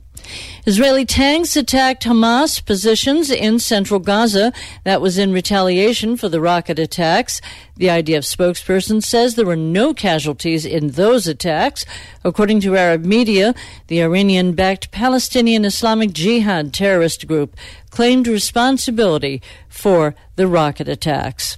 Israeli 0.65 1.05
tanks 1.05 1.55
attacked 1.55 2.03
Hamas 2.03 2.63
positions 2.63 3.29
in 3.29 3.59
central 3.59 3.99
Gaza. 3.99 4.53
That 4.83 5.01
was 5.01 5.17
in 5.17 5.33
retaliation 5.33 6.17
for 6.17 6.29
the 6.29 6.41
rocket 6.41 6.79
attacks. 6.79 7.41
The 7.77 7.87
IDF 7.87 8.25
spokesperson 8.25 9.03
says 9.03 9.35
there 9.35 9.45
were 9.45 9.55
no 9.55 9.93
casualties 9.93 10.65
in 10.65 10.89
those 10.89 11.27
attacks. 11.27 11.85
According 12.23 12.61
to 12.61 12.75
Arab 12.75 13.05
media, 13.05 13.55
the 13.87 14.01
Iranian 14.01 14.53
backed 14.53 14.91
Palestinian 14.91 15.65
Islamic 15.65 16.11
Jihad 16.11 16.73
terrorist 16.73 17.27
group 17.27 17.55
claimed 17.89 18.27
responsibility 18.27 19.41
for 19.67 20.15
the 20.35 20.47
rocket 20.47 20.87
attacks. 20.87 21.57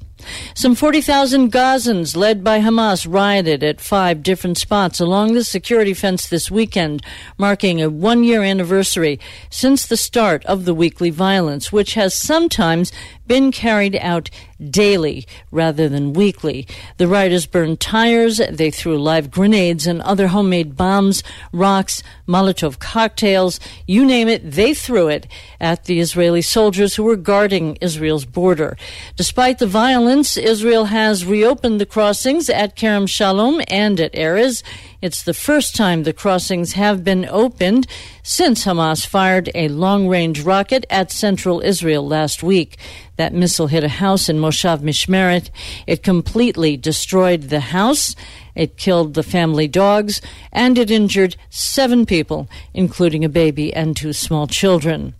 Some 0.54 0.76
40,000 0.76 1.52
Gazans, 1.52 2.16
led 2.16 2.44
by 2.44 2.60
Hamas, 2.60 3.06
rioted 3.10 3.64
at 3.64 3.82
five 3.82 4.24
different 4.24 4.58
spots 4.58 5.00
along 5.00 5.34
the 5.34 5.44
security 5.44 5.94
fence 5.94 6.28
this 6.28 6.52
weekend, 6.52 7.04
marking 7.38 7.82
a 7.82 7.90
one 7.90 8.24
year 8.24 8.44
anniversary 8.44 9.20
since 9.50 9.86
the 9.86 9.98
start 9.98 10.46
of 10.46 10.66
the 10.66 10.74
weekly 10.74 11.10
violence, 11.10 11.72
which 11.72 11.94
has 11.96 12.14
sometimes 12.14 12.92
been 13.32 13.50
carried 13.50 13.96
out 14.02 14.30
daily 14.70 15.26
rather 15.52 15.88
than 15.88 16.12
weekly. 16.12 16.68
The 16.98 17.08
rioters 17.08 17.46
burned 17.46 17.80
tires, 17.80 18.42
they 18.50 18.70
threw 18.70 19.02
live 19.02 19.32
grenades 19.32 19.88
and 19.88 20.02
other 20.02 20.28
homemade 20.28 20.76
bombs, 20.76 21.24
rocks, 21.54 22.04
Molotov 22.28 22.80
cocktails, 22.80 23.58
you 23.88 24.04
name 24.04 24.28
it, 24.28 24.52
they 24.52 24.74
threw 24.74 25.08
it 25.08 25.28
at 25.62 25.86
the 25.86 26.02
Israeli 26.02 26.42
soldiers 26.42 26.96
who 26.96 27.04
were 27.04 27.16
guarding 27.16 27.78
Israel's 27.78 28.26
border. 28.26 28.76
Despite 29.16 29.60
the 29.60 29.66
violence, 29.66 30.36
Israel 30.36 30.86
has 30.86 31.26
reopened 31.26 31.80
the 31.80 31.86
crossings 31.86 32.50
at 32.50 32.76
Kerem 32.76 33.08
Shalom 33.08 33.62
and 33.70 33.98
at 34.02 34.12
Erez. 34.12 34.62
It's 35.02 35.24
the 35.24 35.34
first 35.34 35.76
time 35.76 36.04
the 36.04 36.14
crossings 36.14 36.74
have 36.74 37.04
been 37.04 37.26
opened 37.26 37.88
since 38.22 38.66
Hamas 38.66 39.04
fired 39.04 39.50
a 39.56 39.68
long 39.68 40.08
range 40.08 40.44
rocket 40.44 40.86
at 40.92 41.12
central 41.12 41.60
Israel 41.62 42.08
last 42.08 42.44
week. 42.44 42.78
That 43.16 43.34
missile 43.34 43.66
hit 43.66 43.84
a 43.84 43.90
house 43.90 44.30
in 44.30 44.38
Moshav 44.38 44.82
Mishmeret. 44.82 45.50
It 45.88 46.04
completely 46.04 46.78
destroyed 46.78 47.50
the 47.50 47.62
house. 47.62 48.16
It 48.54 48.78
killed 48.78 49.16
the 49.16 49.24
family 49.24 49.68
dogs 49.68 50.22
and 50.52 50.78
it 50.78 50.92
injured 50.92 51.36
seven 51.50 52.06
people, 52.06 52.48
including 52.72 53.26
a 53.26 53.30
baby 53.30 53.74
and 53.74 53.98
two 53.98 54.14
small 54.14 54.46
children. 54.46 55.16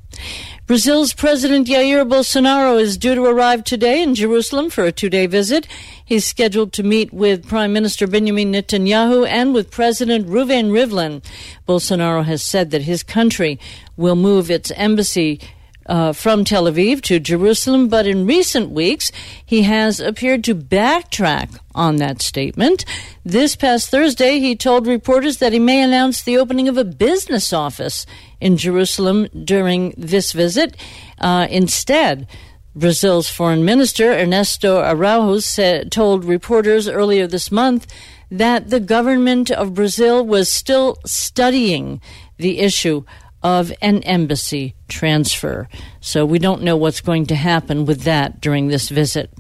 Brazil's 0.68 1.12
President 1.12 1.68
Jair 1.68 2.08
Bolsonaro 2.08 2.80
is 2.80 2.98
due 2.98 3.16
to 3.16 3.26
arrive 3.26 3.64
today 3.64 4.02
in 4.02 4.16
Jerusalem 4.16 4.70
for 4.70 4.86
a 4.86 4.92
two 4.92 5.10
day 5.10 5.26
visit. 5.26 5.68
He's 6.06 6.24
scheduled 6.24 6.72
to 6.74 6.84
meet 6.84 7.12
with 7.12 7.48
Prime 7.48 7.74
Minister 7.74 8.08
Benjamin 8.08 8.54
Netanyahu 8.54 9.28
and 9.28 9.54
with 9.54 9.72
President 9.72 10.28
Reuven 10.28 10.72
Rivlin. 10.72 11.24
Bolsonaro 11.68 12.24
has 12.24 12.42
said 12.44 12.72
that 12.72 12.84
his 12.84 13.04
country 13.04 13.60
will 13.98 14.16
move 14.16 14.50
its 14.50 14.72
embassy 14.72 15.42
uh, 15.86 16.14
from 16.14 16.44
Tel 16.44 16.66
Aviv 16.66 17.02
to 17.02 17.20
Jerusalem, 17.20 17.88
but 17.88 18.08
in 18.08 18.26
recent 18.26 18.70
weeks 18.72 19.12
he 19.46 19.64
has 19.64 20.00
appeared 20.00 20.44
to 20.46 20.56
backtrack 20.56 21.60
on 21.74 21.98
that 21.98 22.22
statement. 22.22 22.86
This 23.24 23.56
past 23.56 23.90
Thursday, 23.90 24.40
he 24.40 24.56
told 24.56 24.88
reporters 24.88 25.38
that 25.38 25.54
he 25.54 25.60
may 25.60 25.82
announce 25.82 26.22
the 26.22 26.38
opening 26.38 26.68
of 26.68 26.78
a 26.78 26.84
business 26.84 27.54
office 27.54 28.06
in 28.40 28.58
Jerusalem 28.58 29.28
during 29.44 29.94
this 29.98 30.32
visit. 30.32 30.76
Uh, 31.20 31.48
instead, 31.50 32.28
Brazil's 32.76 33.30
foreign 33.30 33.66
minister 33.66 34.14
Ernesto 34.14 34.82
Araújo 34.82 35.44
said, 35.44 35.92
told 35.92 36.24
reporters 36.24 36.88
earlier 36.88 37.28
this 37.28 37.52
month 37.52 37.86
that 38.30 38.70
the 38.70 38.80
government 38.80 39.52
of 39.52 39.74
Brazil 39.74 40.26
was 40.26 40.50
still 40.50 40.98
studying 41.06 42.00
the 42.38 42.60
issue 42.60 43.04
of 43.44 43.72
an 43.82 44.04
embassy 44.04 44.76
transfer. 44.88 45.68
So 46.00 46.26
we 46.26 46.40
don't 46.40 46.62
know 46.62 46.78
what's 46.78 47.02
going 47.02 47.26
to 47.28 47.36
happen 47.36 47.86
with 47.86 48.02
that 48.02 48.42
during 48.42 48.68
this 48.68 48.90
visit. 48.90 49.32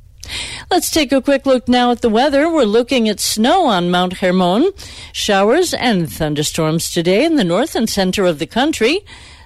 Let's 0.69 0.89
take 0.89 1.11
a 1.11 1.21
quick 1.21 1.45
look 1.45 1.67
now 1.67 1.91
at 1.91 2.01
the 2.01 2.09
weather. 2.09 2.49
We're 2.49 2.63
looking 2.63 3.09
at 3.09 3.19
snow 3.19 3.65
on 3.65 3.91
Mount 3.91 4.13
Hermon, 4.13 4.71
showers 5.11 5.73
and 5.73 6.11
thunderstorms 6.11 6.91
today 6.91 7.25
in 7.25 7.35
the 7.35 7.43
north 7.43 7.75
and 7.75 7.89
center 7.89 8.25
of 8.25 8.39
the 8.39 8.47
country. 8.47 9.01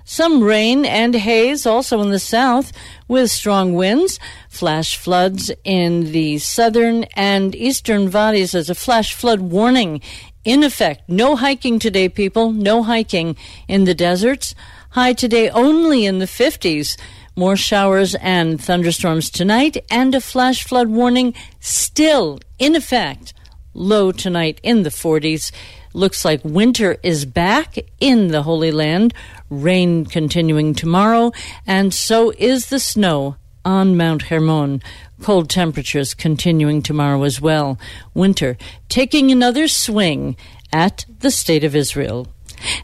Some 0.08 0.43
rain 0.43 0.86
and 0.86 1.16
haze 1.16 1.66
also 1.66 1.99
in 2.01 2.12
the 2.12 2.20
south 2.20 2.72
with 3.08 3.32
strong 3.32 3.74
winds, 3.74 4.20
flash 4.49 4.97
floods 4.97 5.51
in 5.64 6.12
the 6.12 6.38
southern 6.38 7.06
and 7.16 7.56
eastern 7.56 8.08
valleys 8.08 8.53
as 8.53 8.70
a 8.70 8.76
flash 8.76 9.16
flood 9.16 9.39
warning 9.39 10.01
in 10.46 10.64
effect. 10.64 11.10
No 11.10 11.36
hiking 11.36 11.80
today, 11.80 12.08
people. 12.08 12.52
No 12.52 12.84
hiking 12.84 13.36
in 13.68 13.84
the 13.84 13.96
deserts. 13.96 14.56
High 14.91 15.14
today 15.14 15.50
only 15.50 16.06
in 16.06 16.20
the 16.20 16.26
50s. 16.26 16.98
More 17.36 17.58
showers 17.58 18.16
and 18.16 18.62
thunderstorms 18.64 19.30
tonight, 19.30 19.84
and 19.91 20.16
a 20.16 20.22
flash 20.22 20.64
flood 20.64 20.88
warning 20.88 21.34
still 21.60 22.39
in 22.60 22.76
effect. 22.76 23.34
Low 23.74 24.14
tonight 24.14 24.62
in 24.64 24.84
the 24.84 24.89
40s. 24.89 25.52
Looks 25.93 26.24
like 26.24 26.46
winter 26.46 26.98
is 27.04 27.26
back 27.26 27.78
in 28.00 28.30
the 28.30 28.43
Holy 28.43 28.72
Land. 28.72 29.14
Rain 29.50 30.06
continuing 30.06 30.74
tomorrow, 30.74 31.34
and 31.68 31.93
so 31.93 32.32
is 32.38 32.68
the 32.68 32.80
snow 32.80 33.36
on 33.66 33.98
Mount 33.98 34.24
Hermon. 34.24 34.82
Cold 35.26 35.49
temperatures 35.49 36.13
continuing 36.13 36.84
tomorrow 36.84 37.23
as 37.23 37.41
well. 37.41 37.80
Winter 38.13 38.57
taking 38.89 39.32
another 39.32 39.67
swing 39.67 40.38
at 40.71 41.03
the 41.21 41.32
State 41.32 41.63
of 41.63 41.76
Israel. 41.76 42.28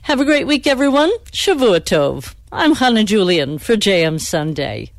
Have 0.01 0.19
a 0.19 0.25
great 0.25 0.47
week, 0.47 0.65
everyone. 0.65 1.11
Shavua 1.25 1.81
Tov. 1.81 2.33
I'm 2.51 2.73
Hannah 2.73 3.03
Julian 3.03 3.59
for 3.59 3.75
JM 3.75 4.19
Sunday. 4.19 4.91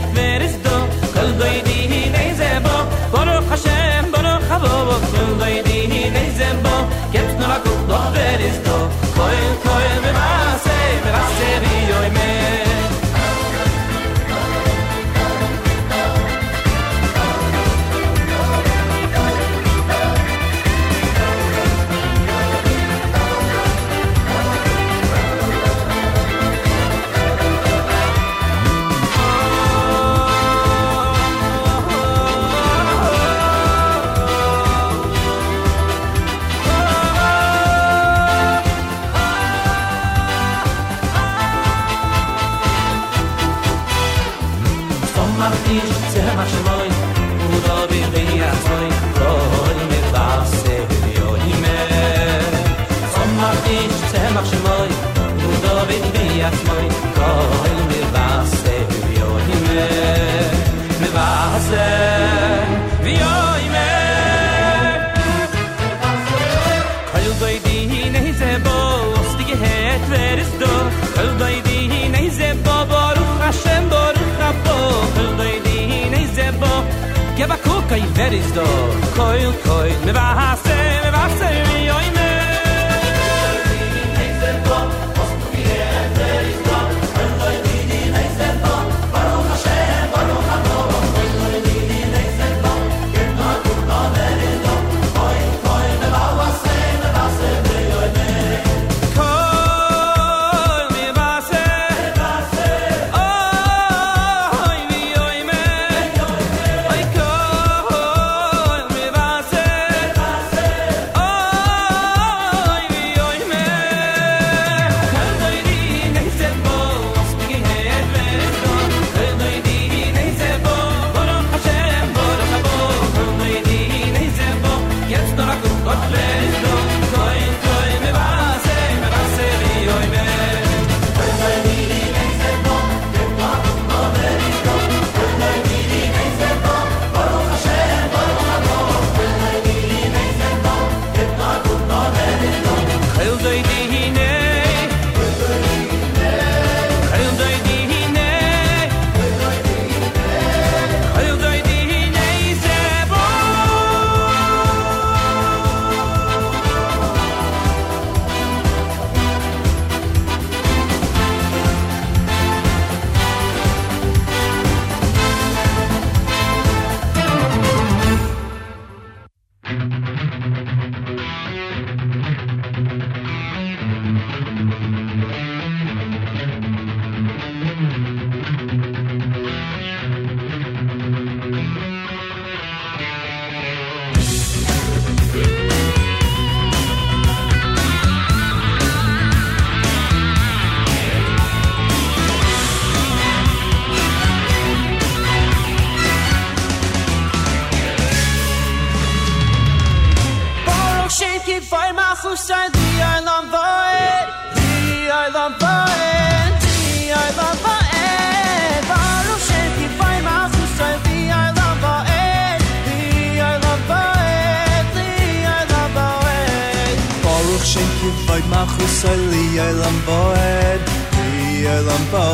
Oh 0.00 0.27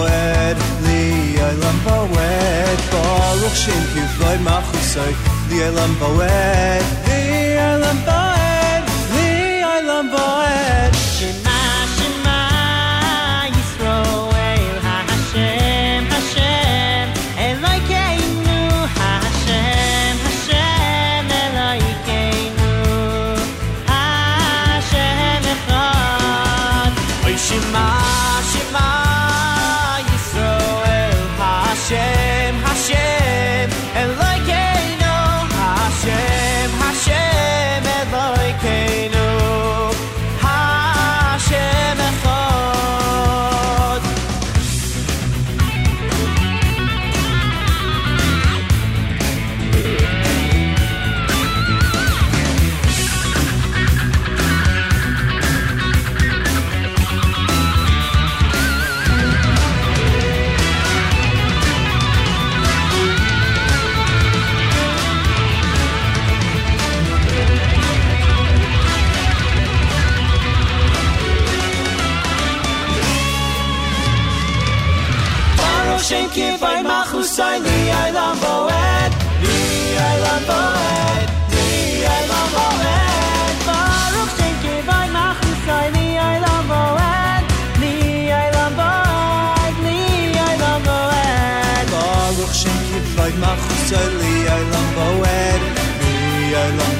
moed 0.05 0.59
Li 0.87 1.39
olam 1.49 1.79
bawed 1.85 2.81
Baruch 2.93 3.57
Shem 3.63 3.83
Kivloi 3.93 4.37
Machusoy 4.47 5.15
Li 5.49 5.65
olam 5.69 5.93
bawed 6.01 6.85
Li 7.09 7.23
olam 7.71 7.99
bawed 8.07 8.24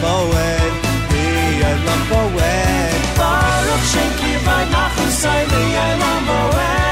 Moed, 0.05 0.73
Liel 1.11 1.87
Moed. 2.11 3.03
Baruch 3.19 3.85
Shem 3.91 4.11
Ki 4.19 4.33
Vaynachu 4.47 5.07
Sai 5.21 5.43
Liel 5.53 6.84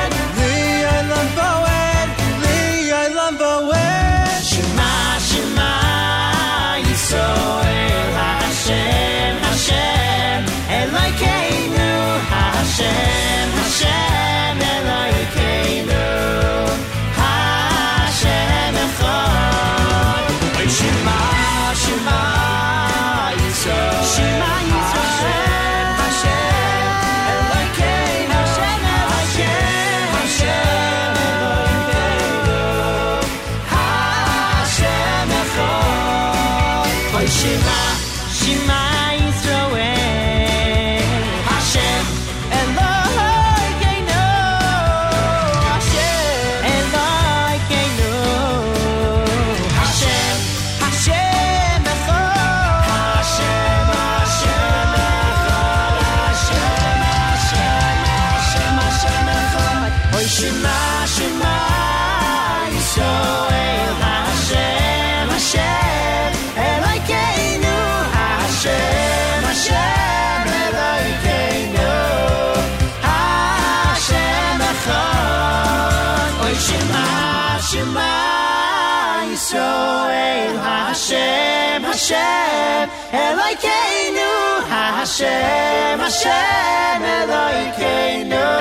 Hashem 86.12 87.02
Elokeinu 87.16 88.51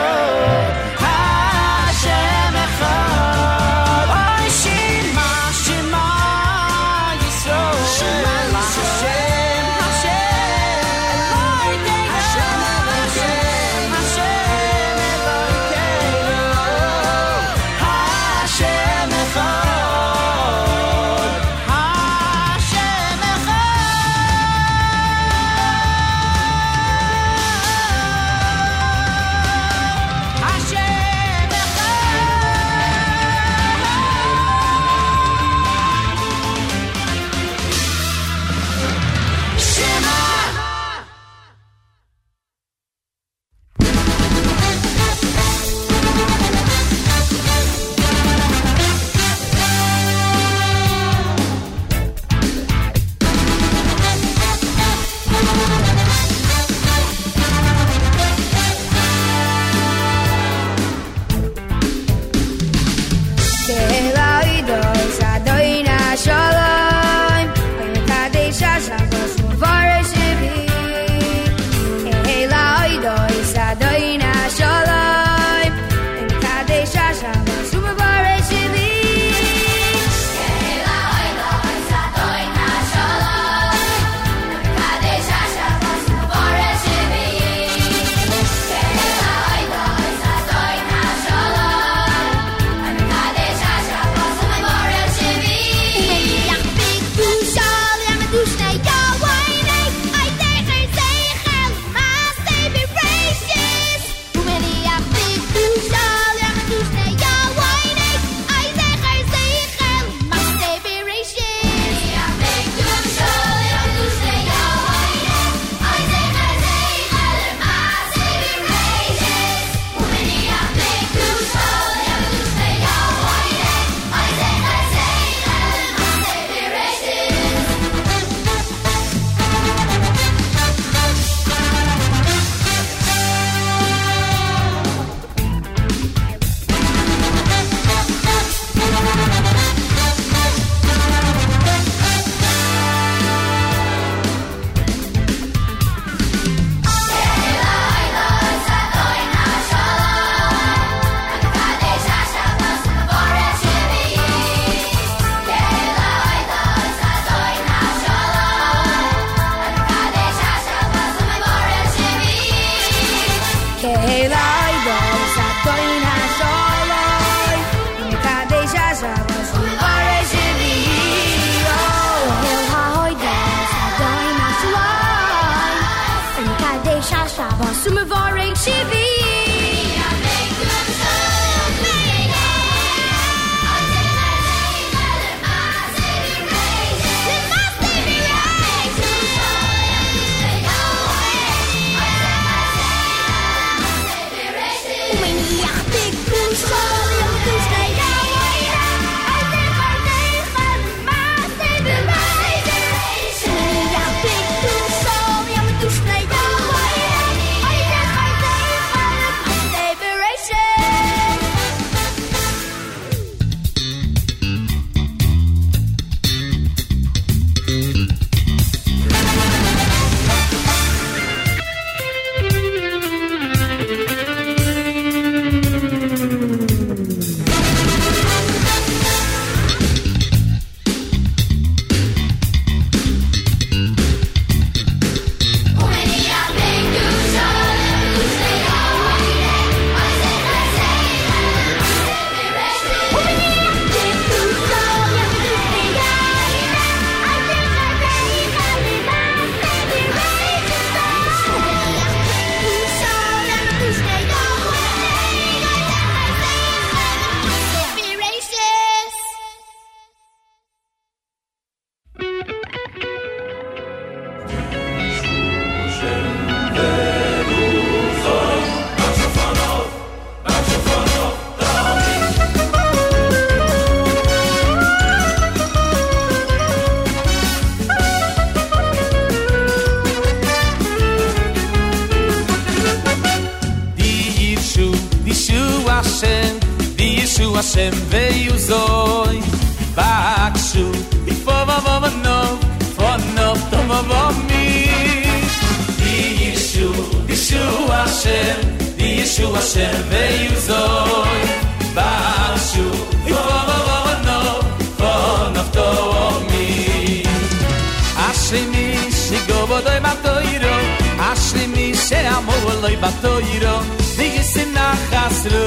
batoyro 313.01 313.75
dige 314.17 314.43
sin 314.53 314.69
na 314.77 314.87
khaslo 315.09 315.65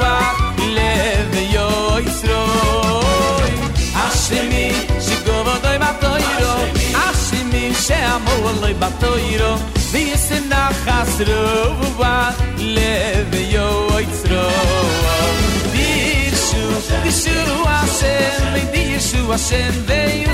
va 0.00 0.14
lev 0.76 1.32
yo 1.54 1.68
isro 2.08 2.42
ashimi 4.04 4.66
shigova 5.06 5.54
doy 5.64 5.78
batoyro 5.84 6.52
ashmi 7.06 7.64
she 7.84 7.98
amol 8.14 8.62
batoyro 8.82 9.52
dige 9.92 10.16
sin 10.26 10.44
na 10.52 10.62
va 12.00 12.14
lev 12.76 13.32
yo 13.54 13.68
isro 14.06 14.46
Dishu 15.74 16.64
bishu 17.04 17.36
Dishu 17.64 18.56
bishu 18.72 19.20
ashimi 19.34 19.74
ve 19.88 20.02
yo 20.24 20.28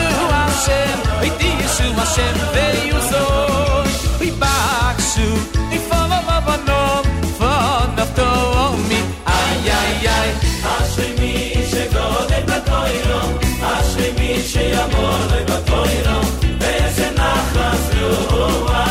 Yeshu 0.00 0.24
Hashem, 0.36 0.98
oi 1.22 1.30
di 1.38 1.48
Yeshu 1.60 1.86
Hashem 1.98 2.36
ve 2.54 2.66
Yuzoy. 2.90 3.88
Oi 4.22 4.30
Bakshu, 4.42 5.28
oi 5.72 5.78
Fala 5.88 6.18
Mabanom, 6.28 7.04
von 7.38 7.88
Nafto 7.96 8.28
Omi. 8.64 9.00
Ay, 9.38 9.70
ay, 9.80 9.94
ay, 10.18 10.30
Hashem 10.66 11.12
mi 11.20 11.32
shegode 11.70 12.38
batoiro, 12.48 13.20
Hashem 13.64 14.12
mi 14.18 14.30
sheyamore 14.50 15.40
batoiro, 15.50 16.16
Beze 16.60 17.08
nachas 17.18 17.84
ruwa, 17.96 18.82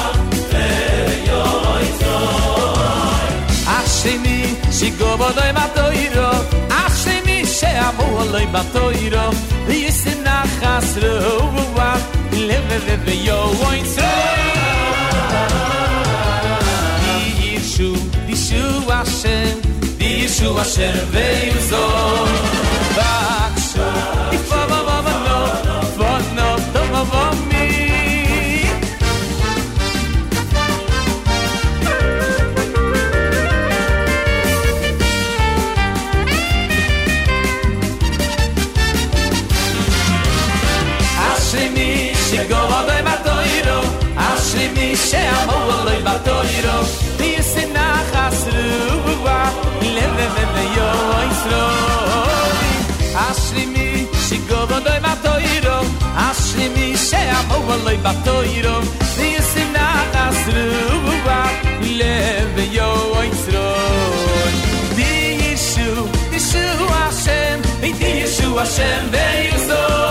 ve 0.51 0.67
Yoizoy. 1.30 1.85
Hashem 3.69 4.17
mi 4.23 4.38
shegode 4.77 5.47
batoiro, 5.57 6.30
she 7.64 7.69
amu 7.88 8.07
בתוירו 8.53 9.30
ויש 9.68 9.95
נחס 9.95 10.03
sina 10.03 10.38
khasro 10.60 11.14
uwa 11.61 11.91
leve 12.48 12.77
de 12.88 12.95
de 13.06 13.15
yo 13.27 13.40
oi 13.69 13.81
so. 13.95 14.11
Di 17.03 17.18
yishu 17.41 17.90
di 18.27 18.35
shu 18.45 18.64
wa 18.88 18.99
di 19.99 20.11
shu 20.35 20.49
zo 21.69 21.84
shea 45.09 45.35
holoy 45.49 45.99
ba 46.07 46.15
toiro 46.27 46.77
dis 47.19 47.51
in 47.63 47.75
a 47.85 47.88
khasru 48.11 48.67
va 49.25 49.39
le 49.95 50.05
le 50.17 50.27
le 50.35 50.45
le 50.55 50.63
asli 53.27 53.65
mi 53.73 53.88
shigo 54.25 54.61
doy 54.85 54.99
ba 55.05 55.13
asli 56.27 56.65
mi 56.75 56.88
shea 57.07 57.39
holoy 57.51 57.97
ba 58.05 58.13
toiro 58.25 58.75
dis 59.17 59.51
in 59.63 59.75
a 59.85 59.89
khasru 60.13 60.67
va 61.27 61.41
le 61.99 62.15
le 62.55 62.65
yo 62.77 62.91
di 64.97 65.13
di 65.51 65.59
di 66.31 66.39
ve 69.13 69.25
yuzo 69.47 70.02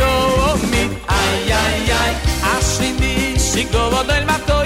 do 0.00 0.12
of 0.50 0.60
mi 0.72 0.82
ay 1.20 1.52
ay 1.62 1.78
ay 2.02 2.12
ashi 2.54 2.88
mi 3.00 3.12
shi 3.46 3.62
go 3.72 3.82
wa 3.94 4.02
ma 4.30 4.36
to 4.48 4.58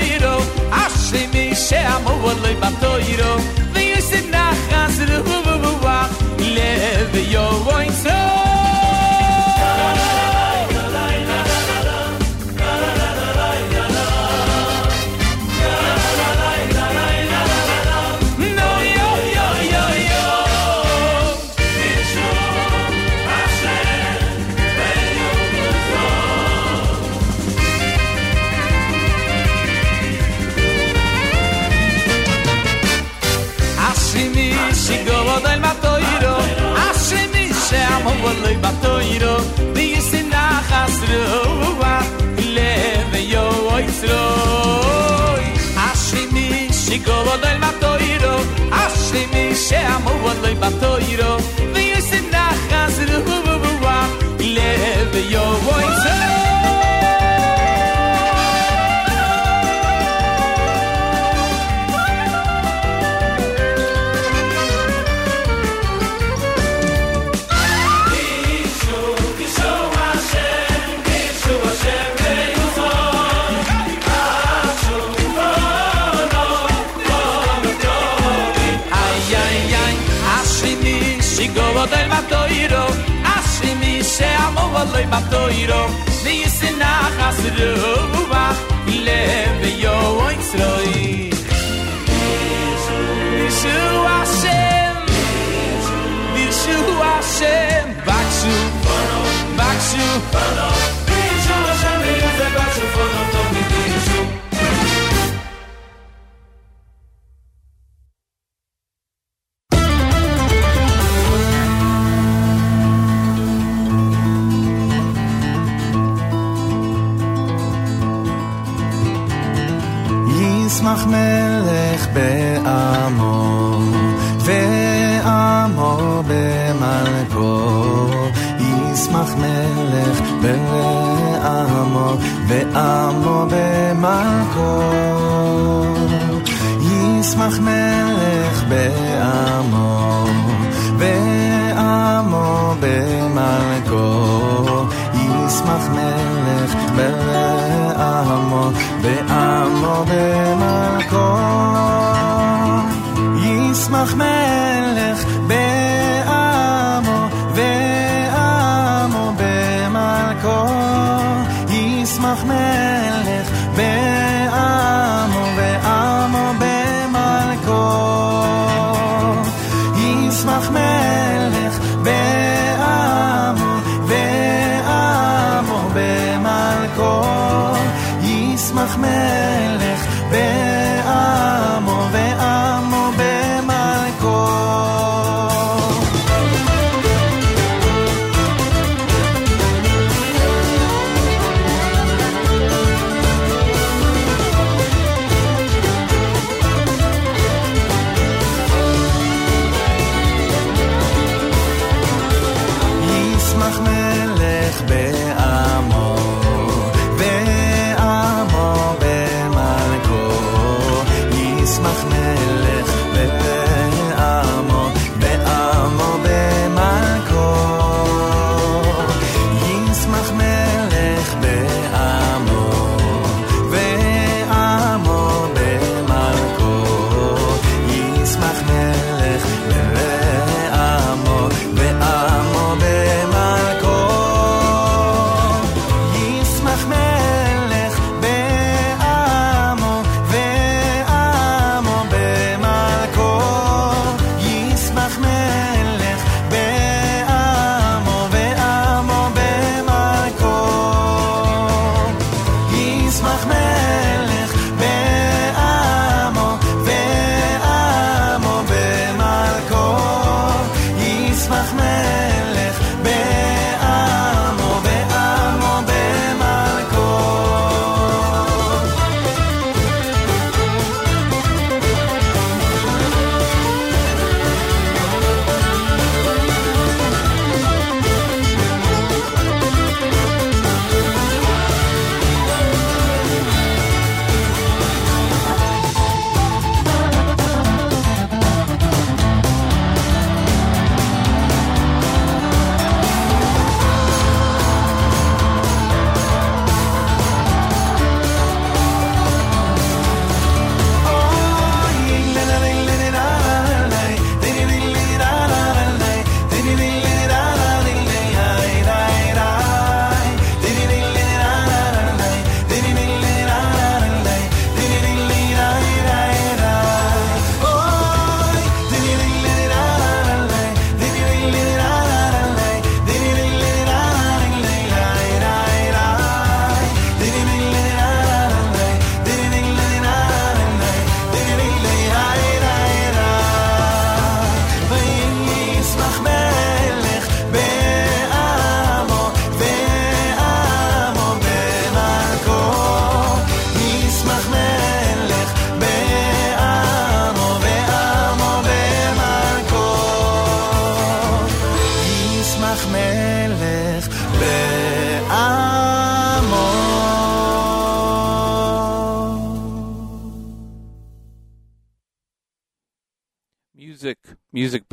ashi 0.82 1.22
mi 1.34 1.44
she 1.64 1.76
amo 1.94 2.12
wa 2.24 2.32
dai 2.42 2.54
ma 2.62 2.70
to 2.82 2.90
vi 3.74 3.86
se 4.08 4.20
na 4.32 4.44
khas 4.68 4.96
le 5.10 5.18
hu 5.26 5.36
hu 5.62 5.72
wa 5.84 5.98
le 6.56 6.70
ve 7.12 7.22
yo 7.34 7.46
wa 7.68 8.19
Toyiro, 38.82 39.36
deges 39.74 40.12
in 40.14 40.30
achslo 40.32 41.22
wa, 41.80 41.94
leve 42.54 43.20
yo 43.32 43.44
oisloi, 43.74 45.44
ashi 45.90 46.22
mi 46.32 46.68
shigolo 46.72 47.36
dal 47.42 47.58
batoyiro, 47.64 48.34
ashi 48.82 49.26
mi 49.32 49.54
she 49.54 49.76
amovando 49.76 50.48
im 50.48 50.58
batoyiro 50.60 51.32
sheamo 84.70 84.84
voloi 84.84 85.06
batoiro 85.06 85.88
Mi 86.22 86.44
Leve 89.02 89.68
yo 89.78 90.20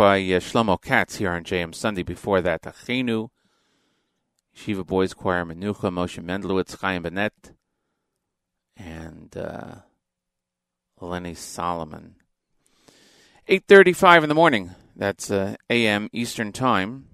by 0.08 0.20
uh, 0.20 0.40
Shlomo 0.40 0.82
Katz 0.82 1.18
here 1.18 1.32
on 1.32 1.44
JM 1.44 1.76
Sunday. 1.76 2.02
Before 2.02 2.40
that, 2.40 2.62
Achenu, 2.62 3.28
Yeshiva 4.56 4.88
Boys 4.88 5.14
Choir, 5.14 5.44
Menucha, 5.44 5.92
Moshe 5.92 6.24
Mendelowitz, 6.24 6.80
Chaim 6.80 7.04
Benet, 7.04 7.52
and 8.78 9.36
uh, 9.36 9.76
Lenny 11.02 11.34
Solomon. 11.34 12.16
8.35 13.50 14.24
in 14.24 14.30
the 14.30 14.36
morning. 14.36 14.76
That's 14.96 15.30
uh, 15.30 15.58
a.m. 15.70 16.10
Eastern 16.14 16.54
Time 16.54 17.08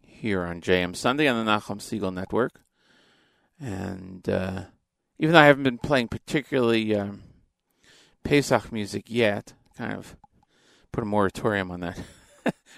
here 0.00 0.44
on 0.44 0.60
JM 0.60 0.96
Sunday 0.96 1.28
on 1.28 1.44
the 1.44 1.48
Nachum 1.48 1.78
Segal 1.78 2.12
Network. 2.12 2.62
And 3.60 4.28
uh, 4.28 4.64
even 5.20 5.34
though 5.34 5.40
I 5.40 5.46
haven't 5.46 5.62
been 5.62 5.78
playing 5.78 6.08
particularly 6.08 6.96
um, 6.96 7.22
Pesach 8.24 8.72
music 8.72 9.04
yet, 9.06 9.52
kind 9.78 9.92
of 9.92 10.16
put 10.90 11.04
a 11.04 11.06
moratorium 11.06 11.70
on 11.70 11.78
that 11.78 12.00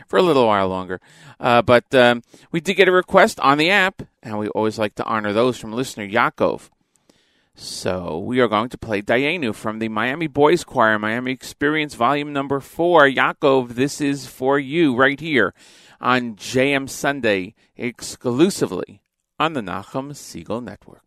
for 0.07 0.19
a 0.19 0.23
little 0.23 0.47
while 0.47 0.69
longer. 0.69 1.01
Uh, 1.39 1.63
but 1.63 1.93
um, 1.95 2.23
we 2.51 2.61
did 2.61 2.75
get 2.75 2.89
a 2.89 2.93
request 2.93 3.41
on 3.41 3.59
the 3.59 3.71
app, 3.71 4.03
and 4.23 4.39
we 4.39 4.49
always 4.49 4.79
like 4.79 4.95
to 4.97 5.05
honor 5.05 5.33
those 5.33 5.59
from 5.59 5.73
listener 5.73 6.07
Yaakov. 6.07 6.71
So 7.59 8.19
we 8.19 8.41
are 8.41 8.49
going 8.49 8.69
to 8.69 8.79
play 8.79 9.01
Dayenu 9.01 9.55
from 9.55 9.79
the 9.79 9.89
Miami 9.89 10.27
Boys 10.27 10.63
Choir, 10.63 10.99
Miami 10.99 11.33
Experience 11.33 11.95
Volume 11.95 12.33
Number 12.33 12.61
Four. 12.61 13.09
Yaakov, 13.09 13.71
this 13.71 13.99
is 14.01 14.27
for 14.27 14.59
you 14.59 14.95
right 14.95 15.19
here 15.19 15.55
on 15.99 16.37
JM 16.37 16.89
Sunday, 16.89 17.55
exclusively 17.75 19.01
on 19.39 19.55
the 19.55 19.63
Nachum 19.63 20.11
Segal 20.13 20.63
Network. 20.63 21.06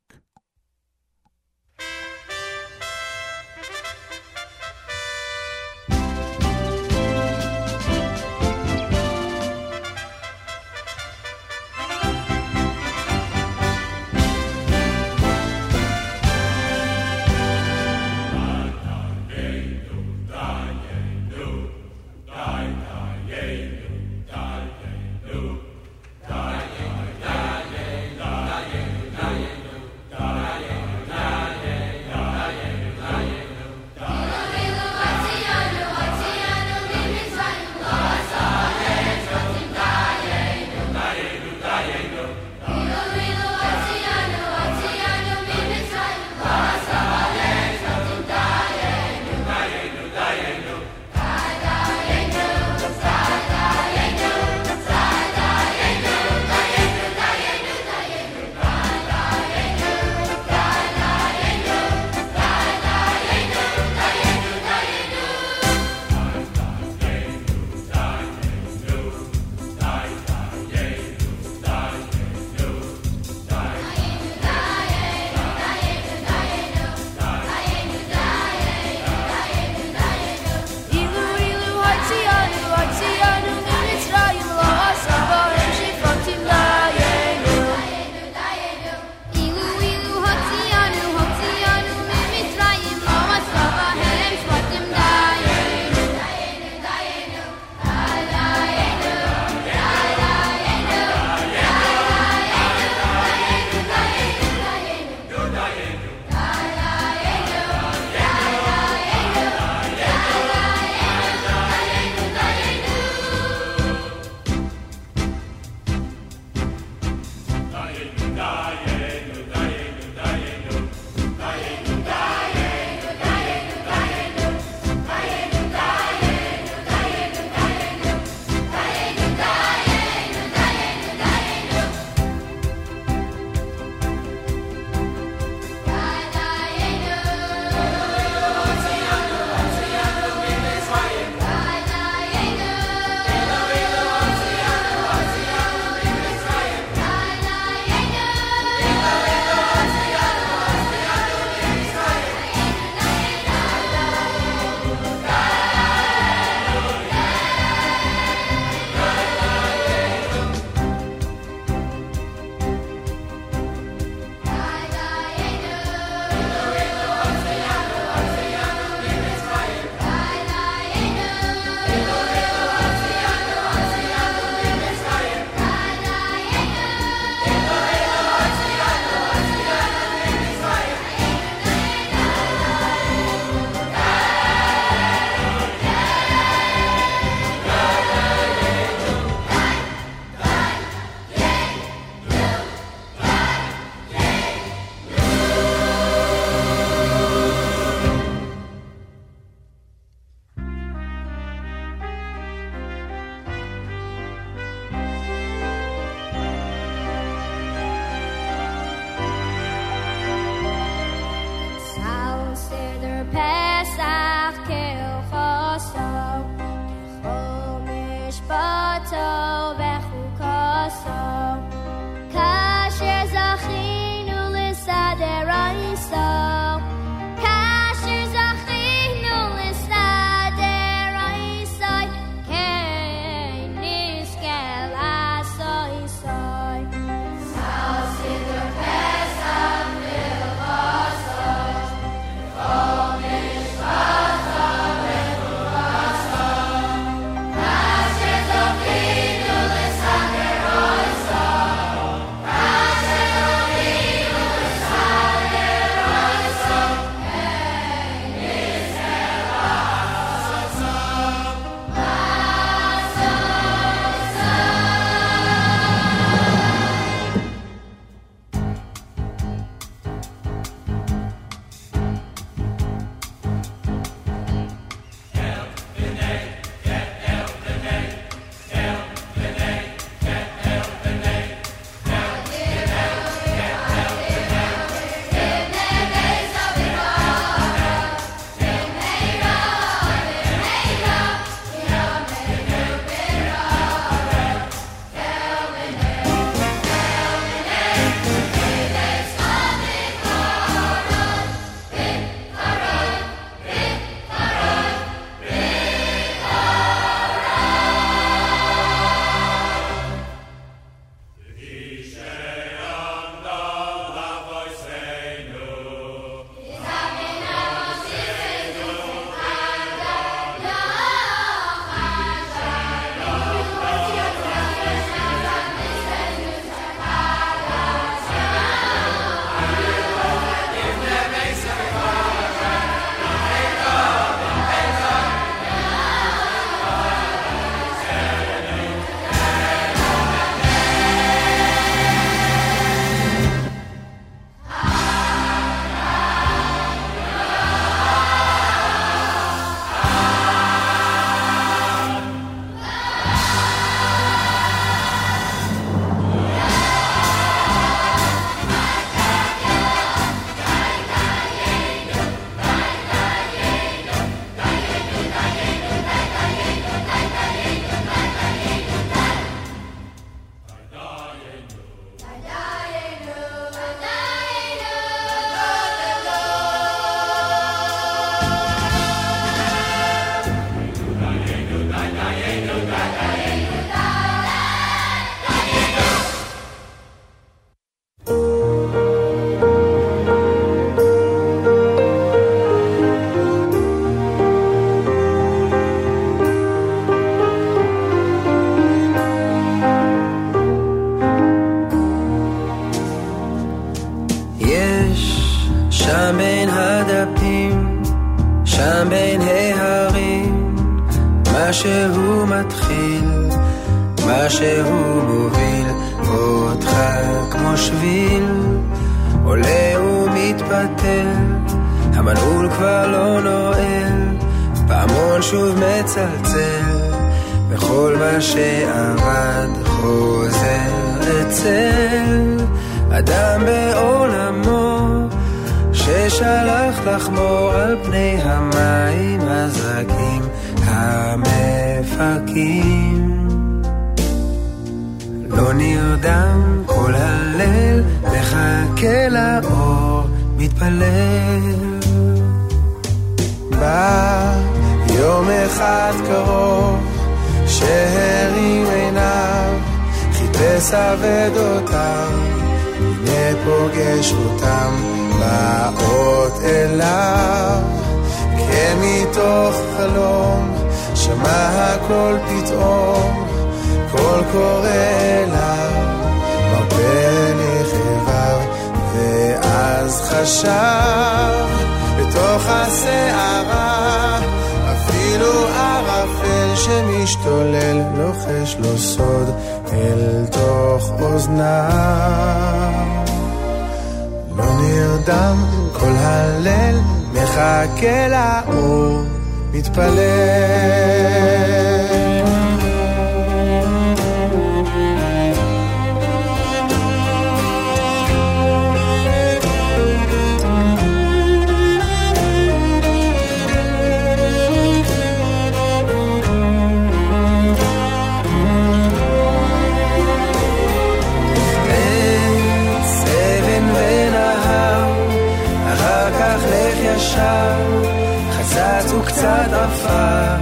קצת 528.99 529.13
וקצת 529.15 529.73
עפר, 529.73 530.55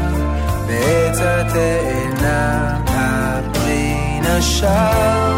בעץ 0.67 1.19
התאנה 1.21 2.77
הפרי 2.87 4.19
נשר. 4.21 5.37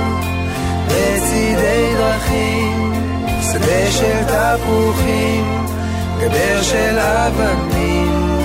לצידי 0.87 1.93
דרכים, 1.97 2.93
שדה 3.41 3.91
של 3.91 4.23
תפוחים, 4.25 5.65
גדר 6.19 6.61
של 6.61 6.99
אבנים, 6.99 8.37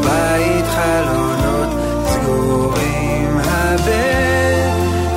בית 0.00 0.64
חלונות 0.66 1.68
סגורים 2.06 3.38
הבן, 3.44 4.70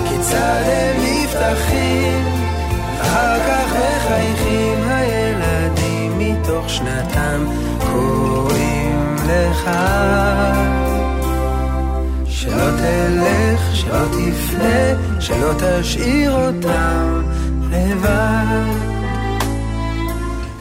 כיצד 0.10 0.64
הם 0.66 0.96
נפתחים, 1.04 2.26
אחר 3.02 3.40
כך 3.40 3.74
מחייכים 3.76 4.90
הילדים 4.90 6.20
מתוך 6.20 6.70
שנתם 6.70 7.46
כל... 7.80 8.47
לך 9.38 9.70
שלא 12.26 12.70
תלך, 12.78 13.76
שלא 13.76 14.06
תפנה, 14.12 15.20
שלא 15.20 15.54
תשאיר 15.58 16.32
אותם 16.32 17.22
לבד. 17.72 18.74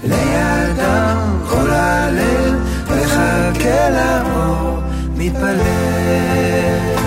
לידם 0.05 1.17
כל 1.49 1.71
הלב, 1.71 2.55
מחכה 2.91 3.91
לאור 3.91 4.81
מתפלל. 5.17 7.06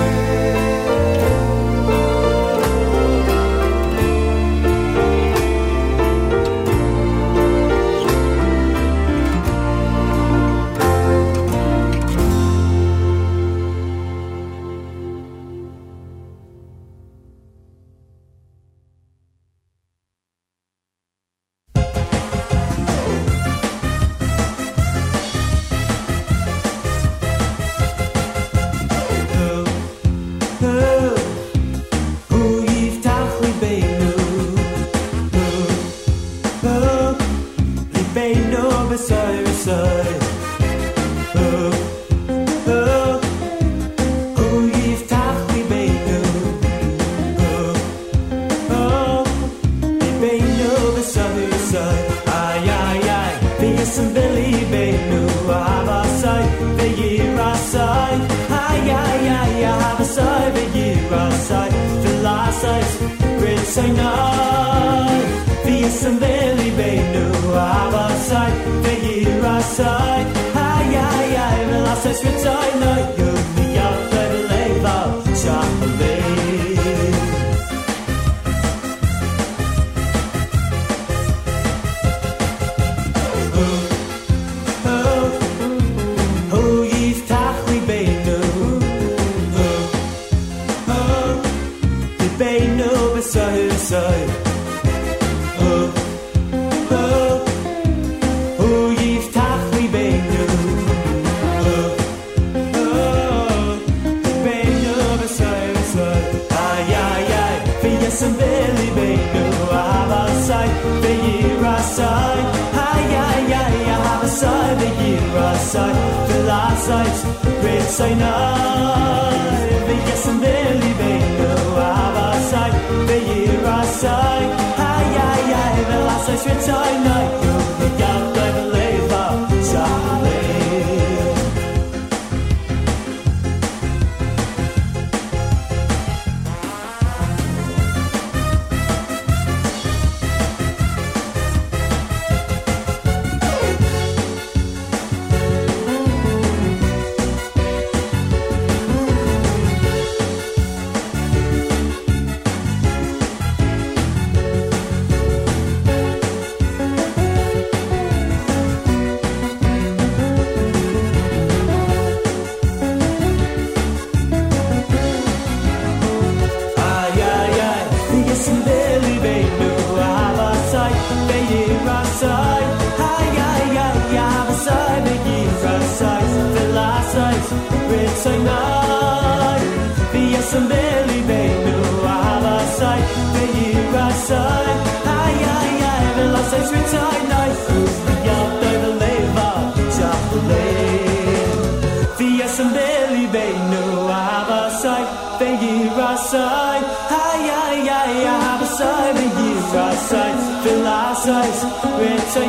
V'lasai 201.30 201.54
Sritzai 201.54 202.48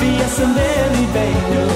V'yesem 0.00 0.54
belibeinu 0.56 1.64
Ahavasai 1.64 1.73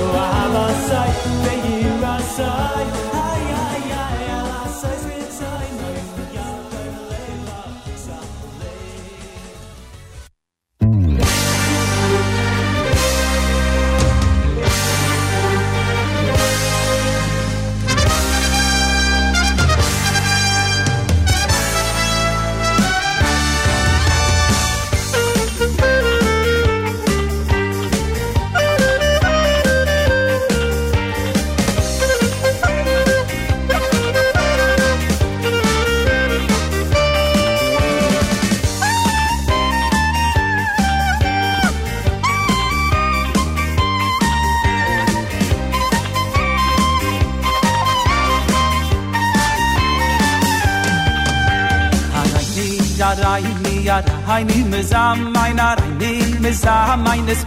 mein 54.38 54.70
me 54.70 54.78
is 54.78 54.92
am 54.92 55.32
mein 55.32 55.58
me 55.58 55.80
nie 55.98 56.22
meine 56.40 56.52
spi 56.52 56.98
mein 57.04 57.28
es 57.28 57.44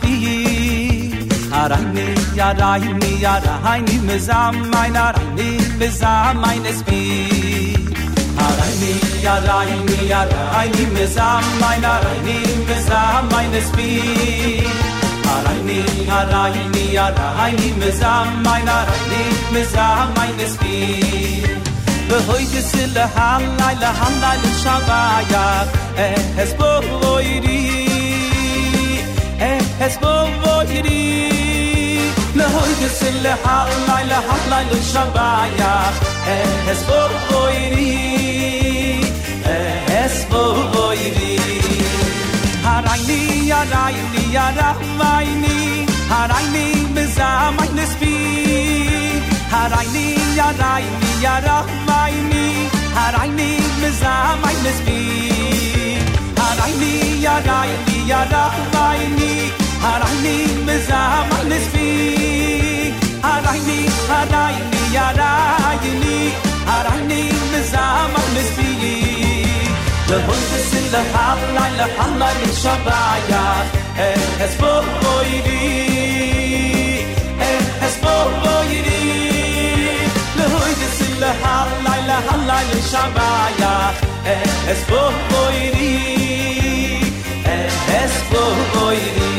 ni 1.93 2.07
ja 2.39 2.49
ra 2.59 2.71
ja 3.23 3.35
ra 3.45 3.53
hai 3.65 3.79
ni 3.87 3.97
mis 4.07 4.27
am 4.39 4.57
mein 4.73 4.97
hat 5.01 5.19
nie 5.37 5.53
mis 5.79 6.01
am 6.09 6.41
mein 6.41 6.65
es 6.71 6.81
bi 6.89 6.99
ara 8.47 8.67
ni 8.81 8.91
ja 9.23 9.35
ra 9.47 9.57
ni 9.87 9.99
ja 10.11 10.21
ni 10.75 10.85
mis 10.97 11.17
am 11.29 11.49
mein 11.61 11.87
hat 11.89 12.09
nie 12.27 12.43
mis 12.67 12.91
am 12.99 13.31
mein 13.31 13.57
es 13.61 13.71
ni 15.69 15.79
ja 16.11 16.21
ra 16.33 16.43
ni 16.75 16.85
ja 16.97 17.07
ra 17.17 17.33
hai 17.39 17.51
ni 17.61 17.73
mis 17.81 18.05
am 18.13 18.37
mein 18.49 18.71
hat 18.75 18.93
nie 19.15 19.25
mein 20.17 21.60
be 22.11 22.19
hoyt 22.27 22.53
es 22.59 22.71
in 22.83 22.93
der 22.93 23.09
hal 23.15 23.43
leile 23.59 23.89
han 23.99 24.15
leile 24.23 24.49
shava 24.61 25.01
ya 25.33 25.45
eh 26.05 26.41
es 26.43 26.51
bo 26.59 26.71
voyri 27.03 27.61
eh 29.49 29.85
es 29.85 29.95
bo 30.01 30.13
voyri 30.43 31.03
le 32.39 32.45
בו 32.55 32.81
es 32.87 32.99
in 33.09 33.17
der 33.25 33.37
hal 33.45 33.69
leile 33.89 34.17
han 34.27 34.43
leile 34.53 34.79
shava 34.91 35.29
ya 35.59 35.73
eh 36.35 36.71
es 36.73 36.81
bo 36.89 36.99
eh 39.55 40.01
es 40.03 40.15
harayni 42.65 43.21
ya 43.51 43.61
rayni 43.73 44.23
ya 44.37 44.47
rahmayni 44.59 45.57
harayni 46.11 46.67
harayni 49.53 50.05
ya 50.39 50.49
rayni 50.63 51.10
Yarani 51.21 52.21
mi, 52.29 52.45
harani 52.97 53.49
niz 53.57 53.73
mazam 53.81 54.41
mit 54.43 54.57
mispi. 54.65 54.99
Harani 56.39 56.93
yarani 57.25 57.97
yarada 58.11 58.43
tulani, 58.55 59.33
harani 59.83 60.35
niz 60.47 60.55
mazam 60.67 61.29
mit 61.29 61.45
mispi. 61.51 61.89
Harani 63.25 63.79
hadani 64.09 64.81
yarada 64.97 65.31
yini, 65.83 66.19
harani 66.69 67.21
niz 67.29 67.43
mazam 67.53 68.11
mit 68.15 68.29
mispi. 68.35 68.73
Der 70.09 70.21
hunds 70.27 70.51
silahun 70.69 71.71
lehanlar 71.79 72.35
insan 72.45 72.79
bayar. 72.85 73.65
Er 74.07 74.21
es 74.45 74.55
for. 74.59 75.01
a 81.57 81.59
leila 81.85 82.17
halala 82.27 82.77
shabaya 82.91 83.73
eh, 84.33 84.71
es 84.71 84.81
vor 84.89 85.13
koi 85.31 85.59
eh, 87.53 87.99
es 88.01 88.13
vor 88.29 88.55
koi 88.73 89.30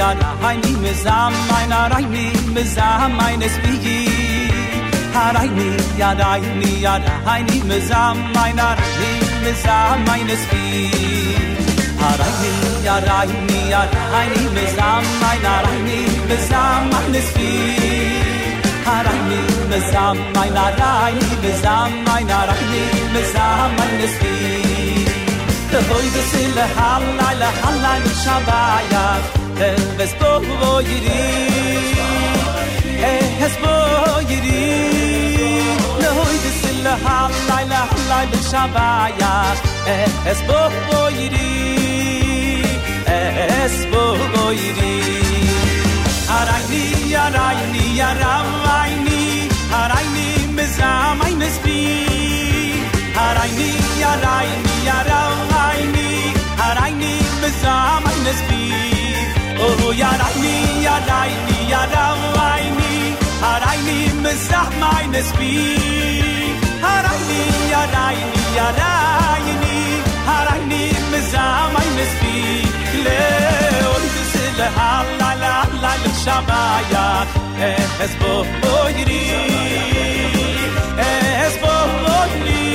ja 0.00 0.08
na 0.20 0.28
heini 0.42 0.72
me 0.82 0.92
zam 1.04 1.34
meine 1.48 1.78
reini 1.92 2.26
me 2.54 2.62
zam 2.74 3.16
meine 3.18 3.48
spigi 3.54 3.96
ha 5.14 5.24
reini 5.36 5.66
ja 6.00 6.10
da 6.20 6.28
heini 6.34 6.70
ja 6.84 6.94
da 7.06 7.16
heini 7.26 7.58
me 7.70 7.78
zam 7.88 8.22
meine 8.36 8.68
reini 8.78 9.10
me 9.42 9.52
zam 9.64 10.06
meine 10.08 10.36
spigi 10.42 10.84
ha 12.00 12.10
reini 12.20 12.52
ja 12.86 12.96
da 13.08 13.18
heini 13.32 13.60
ja 13.72 13.82
da 13.94 14.04
heini 14.14 14.44
me 14.56 14.64
zam 14.78 15.10
meine 15.24 15.54
reini 15.66 16.00
me 16.30 16.38
zam 16.48 16.88
meine 16.94 17.20
spigi 17.28 17.92
ha 18.86 18.96
reini 19.08 19.42
me 19.72 19.82
zam 19.90 20.24
meine 20.38 20.66
reini 20.80 21.28
me 21.44 21.52
zam 21.64 22.00
meine 22.08 22.40
reini 22.52 22.84
me 23.16 23.24
zam 23.34 23.78
meine 23.80 24.08
spigi 24.16 24.60
Der 25.72 25.82
Boy 25.82 26.06
des 26.14 26.30
Hallein, 26.76 27.52
Hallein, 27.64 28.04
Schabaya, 28.22 29.04
ten 29.60 29.76
ves 29.98 30.12
bo 30.20 30.30
bo 30.60 30.72
yiri 30.88 31.22
eh 33.12 33.24
hes 33.40 33.54
bo 33.62 33.74
yiri. 34.30 34.62
Na 36.00 36.08
hoy 36.18 36.36
de 36.44 36.50
sil 36.60 36.86
ha 37.04 37.18
laila 37.48 37.82
laila 38.10 38.38
shabaya 38.50 39.32
eh 39.94 40.06
hes 40.26 40.40
bo 40.48 40.60
bo 40.88 41.00
yiri. 41.18 41.50
Eh 43.16 43.28
hes 43.52 43.76
bo 43.92 44.04
arayni 46.38 46.84
arayni 47.24 47.86
arayni 48.08 49.20
arayni 49.80 50.28
mezam 50.56 51.20
ay 51.26 51.34
arayni 53.26 53.70
arayni 54.12 54.76
arayni 54.98 56.08
arayni 56.68 57.14
mezam 57.42 58.04
ay 58.10 58.20
Oh, 59.62 59.92
ya 59.92 60.10
rat 60.20 60.34
mi, 60.42 60.54
ya 60.86 60.96
dai 61.10 61.30
mi, 61.46 61.56
ya 61.72 61.82
dam 61.94 62.18
vai 62.36 62.64
mi, 62.78 62.92
arai 63.50 63.78
meines 63.86 64.16
me 64.24 64.32
sah 64.48 64.68
meine 64.80 65.22
speed. 65.30 66.56
Mi, 67.28 67.42
ya 67.72 67.82
dai 67.94 68.16
mi, 68.32 68.42
ya 68.58 68.68
mi, 69.62 69.76
arai 70.36 70.60
mi 70.70 70.82
me. 71.12 72.10
Le 73.04 73.22
und 73.92 74.04
du 74.16 74.66
halla 74.76 75.30
la 75.42 75.56
la 75.82 75.92
la 76.02 76.10
shabaya 76.22 77.06
es 78.04 78.12
bo 78.20 78.34
oyri. 78.82 79.24
Es 81.44 81.54
bo 81.62 81.74
oyri. 82.20 82.66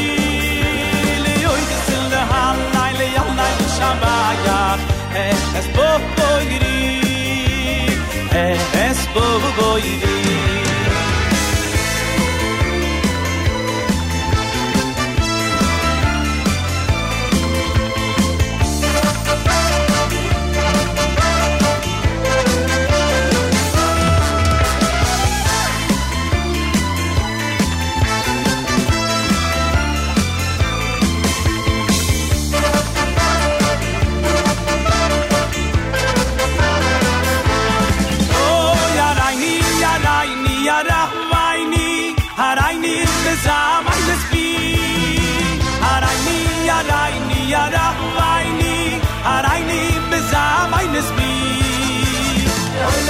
Le 1.26 1.36
und 1.54 1.66
du 1.72 1.78
sind 1.88 2.14
halla 2.32 2.86
la 3.00 3.08
la 3.40 3.48
shaba 3.78 4.16
shabaya 4.38 4.95
Es 5.16 5.68
bo 5.74 5.88
boi 6.18 6.46
di 6.46 7.88
eh, 8.32 8.58
Es 8.90 9.00
bo 9.14 9.22
boi 9.58 9.82
bo 9.82 10.04
boi 10.04 10.65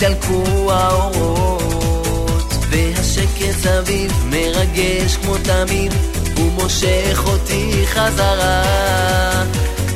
מעט 0.00 0.12
ידלקו 0.12 0.72
האורות, 0.72 2.54
והשקט 2.70 3.58
סביב 3.60 4.12
מרגש 4.30 5.16
כמו 5.16 5.34
תמיד, 5.38 5.92
הוא 6.36 6.52
מושך 6.52 7.22
אותי 7.26 7.84
חזרה, 7.86 8.62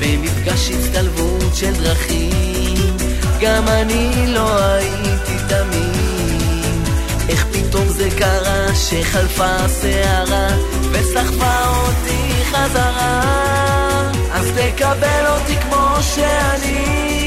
במפגש 0.01 0.71
הצטלבות 0.71 1.55
של 1.55 1.75
דרכים, 1.75 2.97
גם 3.41 3.69
אני 3.69 4.27
לא 4.27 4.59
הייתי 4.59 5.37
תמים, 5.49 6.83
איך 7.29 7.47
פתאום 7.53 7.89
זה 7.89 8.09
קרה 8.19 8.75
שחלפה 8.75 9.57
הסערה, 9.57 10.49
וסחפה 10.93 11.69
אותי 11.69 12.45
חזרה. 12.51 13.23
אז 14.33 14.47
תקבל 14.57 15.27
אותי 15.27 15.57
כמו 15.57 15.97
שאני, 16.15 17.24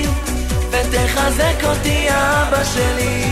ותחזק 0.98 1.64
אותי 1.64 2.08
אבא 2.10 2.64
שלי. 2.64 3.24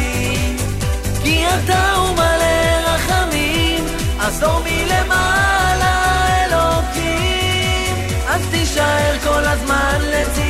כי 1.24 1.46
אתה 1.48 1.92
הוא 1.92 2.16
מלא 2.16 2.90
רחמים, 2.90 3.86
עזור 4.20 4.60
מלמעלה 4.60 6.28
אלוקים. 6.46 7.96
אז 8.28 8.42
תישאר 8.52 9.18
כל 9.24 9.46
הזמן 9.46 9.98
לצידי, 10.02 10.45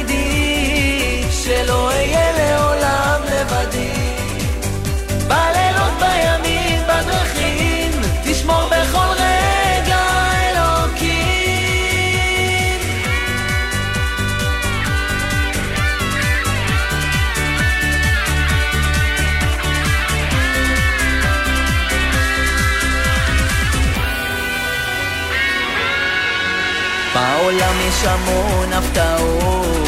המון 28.06 28.74
הפתעות, 28.74 29.88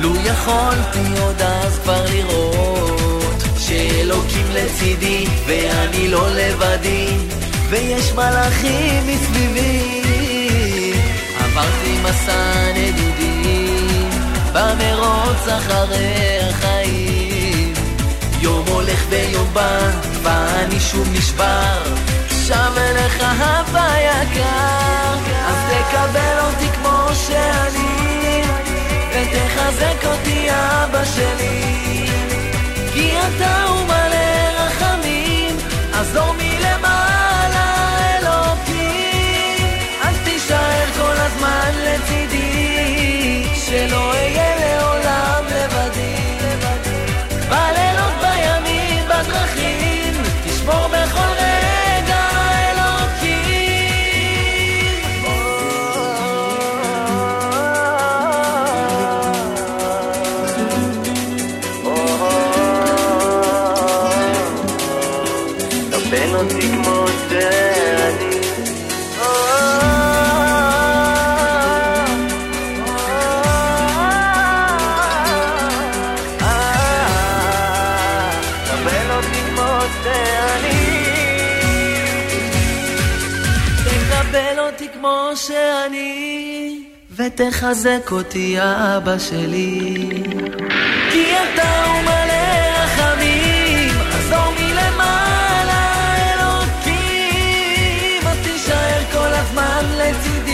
לו 0.00 0.10
יכולתי 0.24 1.20
עוד 1.20 1.42
אז 1.42 1.78
כבר 1.82 2.04
לראות, 2.10 3.42
שאלוקים 3.58 4.46
לצידי 4.54 5.26
ואני 5.46 6.08
לא 6.08 6.30
לבדי, 6.30 7.08
ויש 7.70 8.12
מלאכים 8.12 9.06
מסביבי. 9.06 10.04
עברתי 11.38 11.98
מסע 12.02 12.72
נדודים, 12.74 14.10
במרוץ 14.52 15.48
אחרי 15.48 16.38
החיים, 16.50 17.72
יום 18.40 18.64
הולך 18.68 19.04
ויום 19.08 19.48
בא, 19.52 19.90
ואני 20.22 20.80
שוב 20.80 21.08
נשבר, 21.12 21.82
שב 22.46 22.78
אליך 22.78 23.20
אבא 23.20 23.94
יקר, 23.98 25.14
אז 25.46 25.56
תקבל 25.70 26.38
אותי 26.40 26.68
כמו 26.74 27.08
שאני, 27.14 28.42
ותחזק 29.10 30.04
אותי 30.04 30.48
אבא 30.50 31.04
שלי, 31.04 32.06
כי 32.92 33.12
אתה 33.18 33.63
ותחזק 87.33 88.11
אותי 88.11 88.55
אבא 88.59 89.17
שלי. 89.17 89.95
כי 91.11 91.25
אתה 91.33 91.85
הוא 91.85 92.01
מלא 92.01 92.83
רחמים, 92.83 93.93
עזור 94.11 94.53
מלמעלה 94.59 96.15
אלוקים, 96.33 98.27
אז 98.27 98.37
תישאר 98.43 99.01
כל 99.11 99.33
הזמן 99.33 99.83
לצידי. 99.97 100.49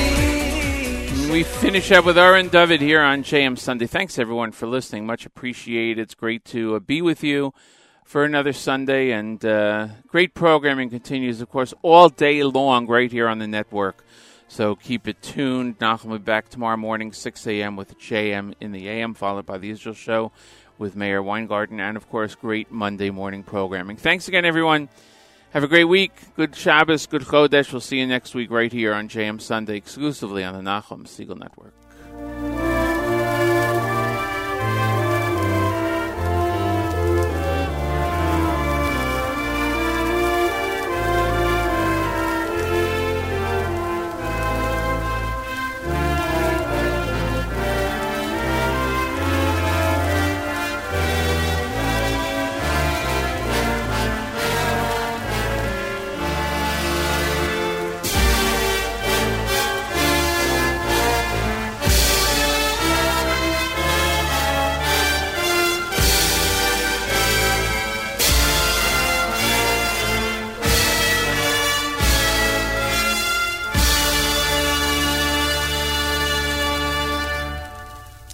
We 1.31 1.43
finish 1.43 1.91
up 1.91 2.05
with 2.05 2.17
Aaron 2.17 2.47
David 2.47 2.79
here 2.79 3.01
on 3.01 3.23
JM 3.23 3.57
Sunday. 3.57 3.87
Thanks 3.87 4.17
everyone 4.17 4.51
for 4.53 4.67
listening. 4.67 5.05
Much 5.05 5.25
appreciated. 5.25 5.99
It's 5.99 6.15
great 6.15 6.45
to 6.45 6.75
uh, 6.75 6.79
be 6.79 7.01
with 7.01 7.25
you 7.25 7.53
for 8.05 8.23
another 8.23 8.53
Sunday, 8.53 9.11
and 9.11 9.43
uh, 9.43 9.87
great 10.07 10.33
programming 10.33 10.89
continues, 10.89 11.41
of 11.41 11.49
course, 11.49 11.73
all 11.81 12.07
day 12.07 12.43
long 12.43 12.87
right 12.87 13.11
here 13.11 13.27
on 13.27 13.39
the 13.39 13.47
network. 13.47 14.05
So 14.50 14.74
keep 14.74 15.06
it 15.06 15.22
tuned. 15.22 15.78
Nachum 15.78 16.06
will 16.06 16.18
be 16.18 16.24
back 16.24 16.48
tomorrow 16.48 16.76
morning, 16.76 17.12
6 17.12 17.46
a.m. 17.46 17.76
with 17.76 17.96
JM 18.00 18.54
in 18.60 18.72
the 18.72 18.88
AM, 18.88 19.14
followed 19.14 19.46
by 19.46 19.58
the 19.58 19.70
Israel 19.70 19.94
Show 19.94 20.32
with 20.76 20.96
Meir 20.96 21.22
Weingarten, 21.22 21.78
and 21.78 21.96
of 21.96 22.10
course, 22.10 22.34
great 22.34 22.68
Monday 22.68 23.10
morning 23.10 23.44
programming. 23.44 23.96
Thanks 23.96 24.26
again, 24.26 24.44
everyone. 24.44 24.88
Have 25.50 25.62
a 25.62 25.68
great 25.68 25.84
week. 25.84 26.10
Good 26.34 26.56
Shabbos, 26.56 27.06
good 27.06 27.22
Chodesh. 27.22 27.70
We'll 27.70 27.80
see 27.80 28.00
you 28.00 28.08
next 28.08 28.34
week 28.34 28.50
right 28.50 28.72
here 28.72 28.92
on 28.92 29.08
JM 29.08 29.40
Sunday, 29.40 29.76
exclusively 29.76 30.42
on 30.42 30.54
the 30.54 30.68
Nachum 30.68 31.04
Segal 31.04 31.38
Network. 31.38 31.72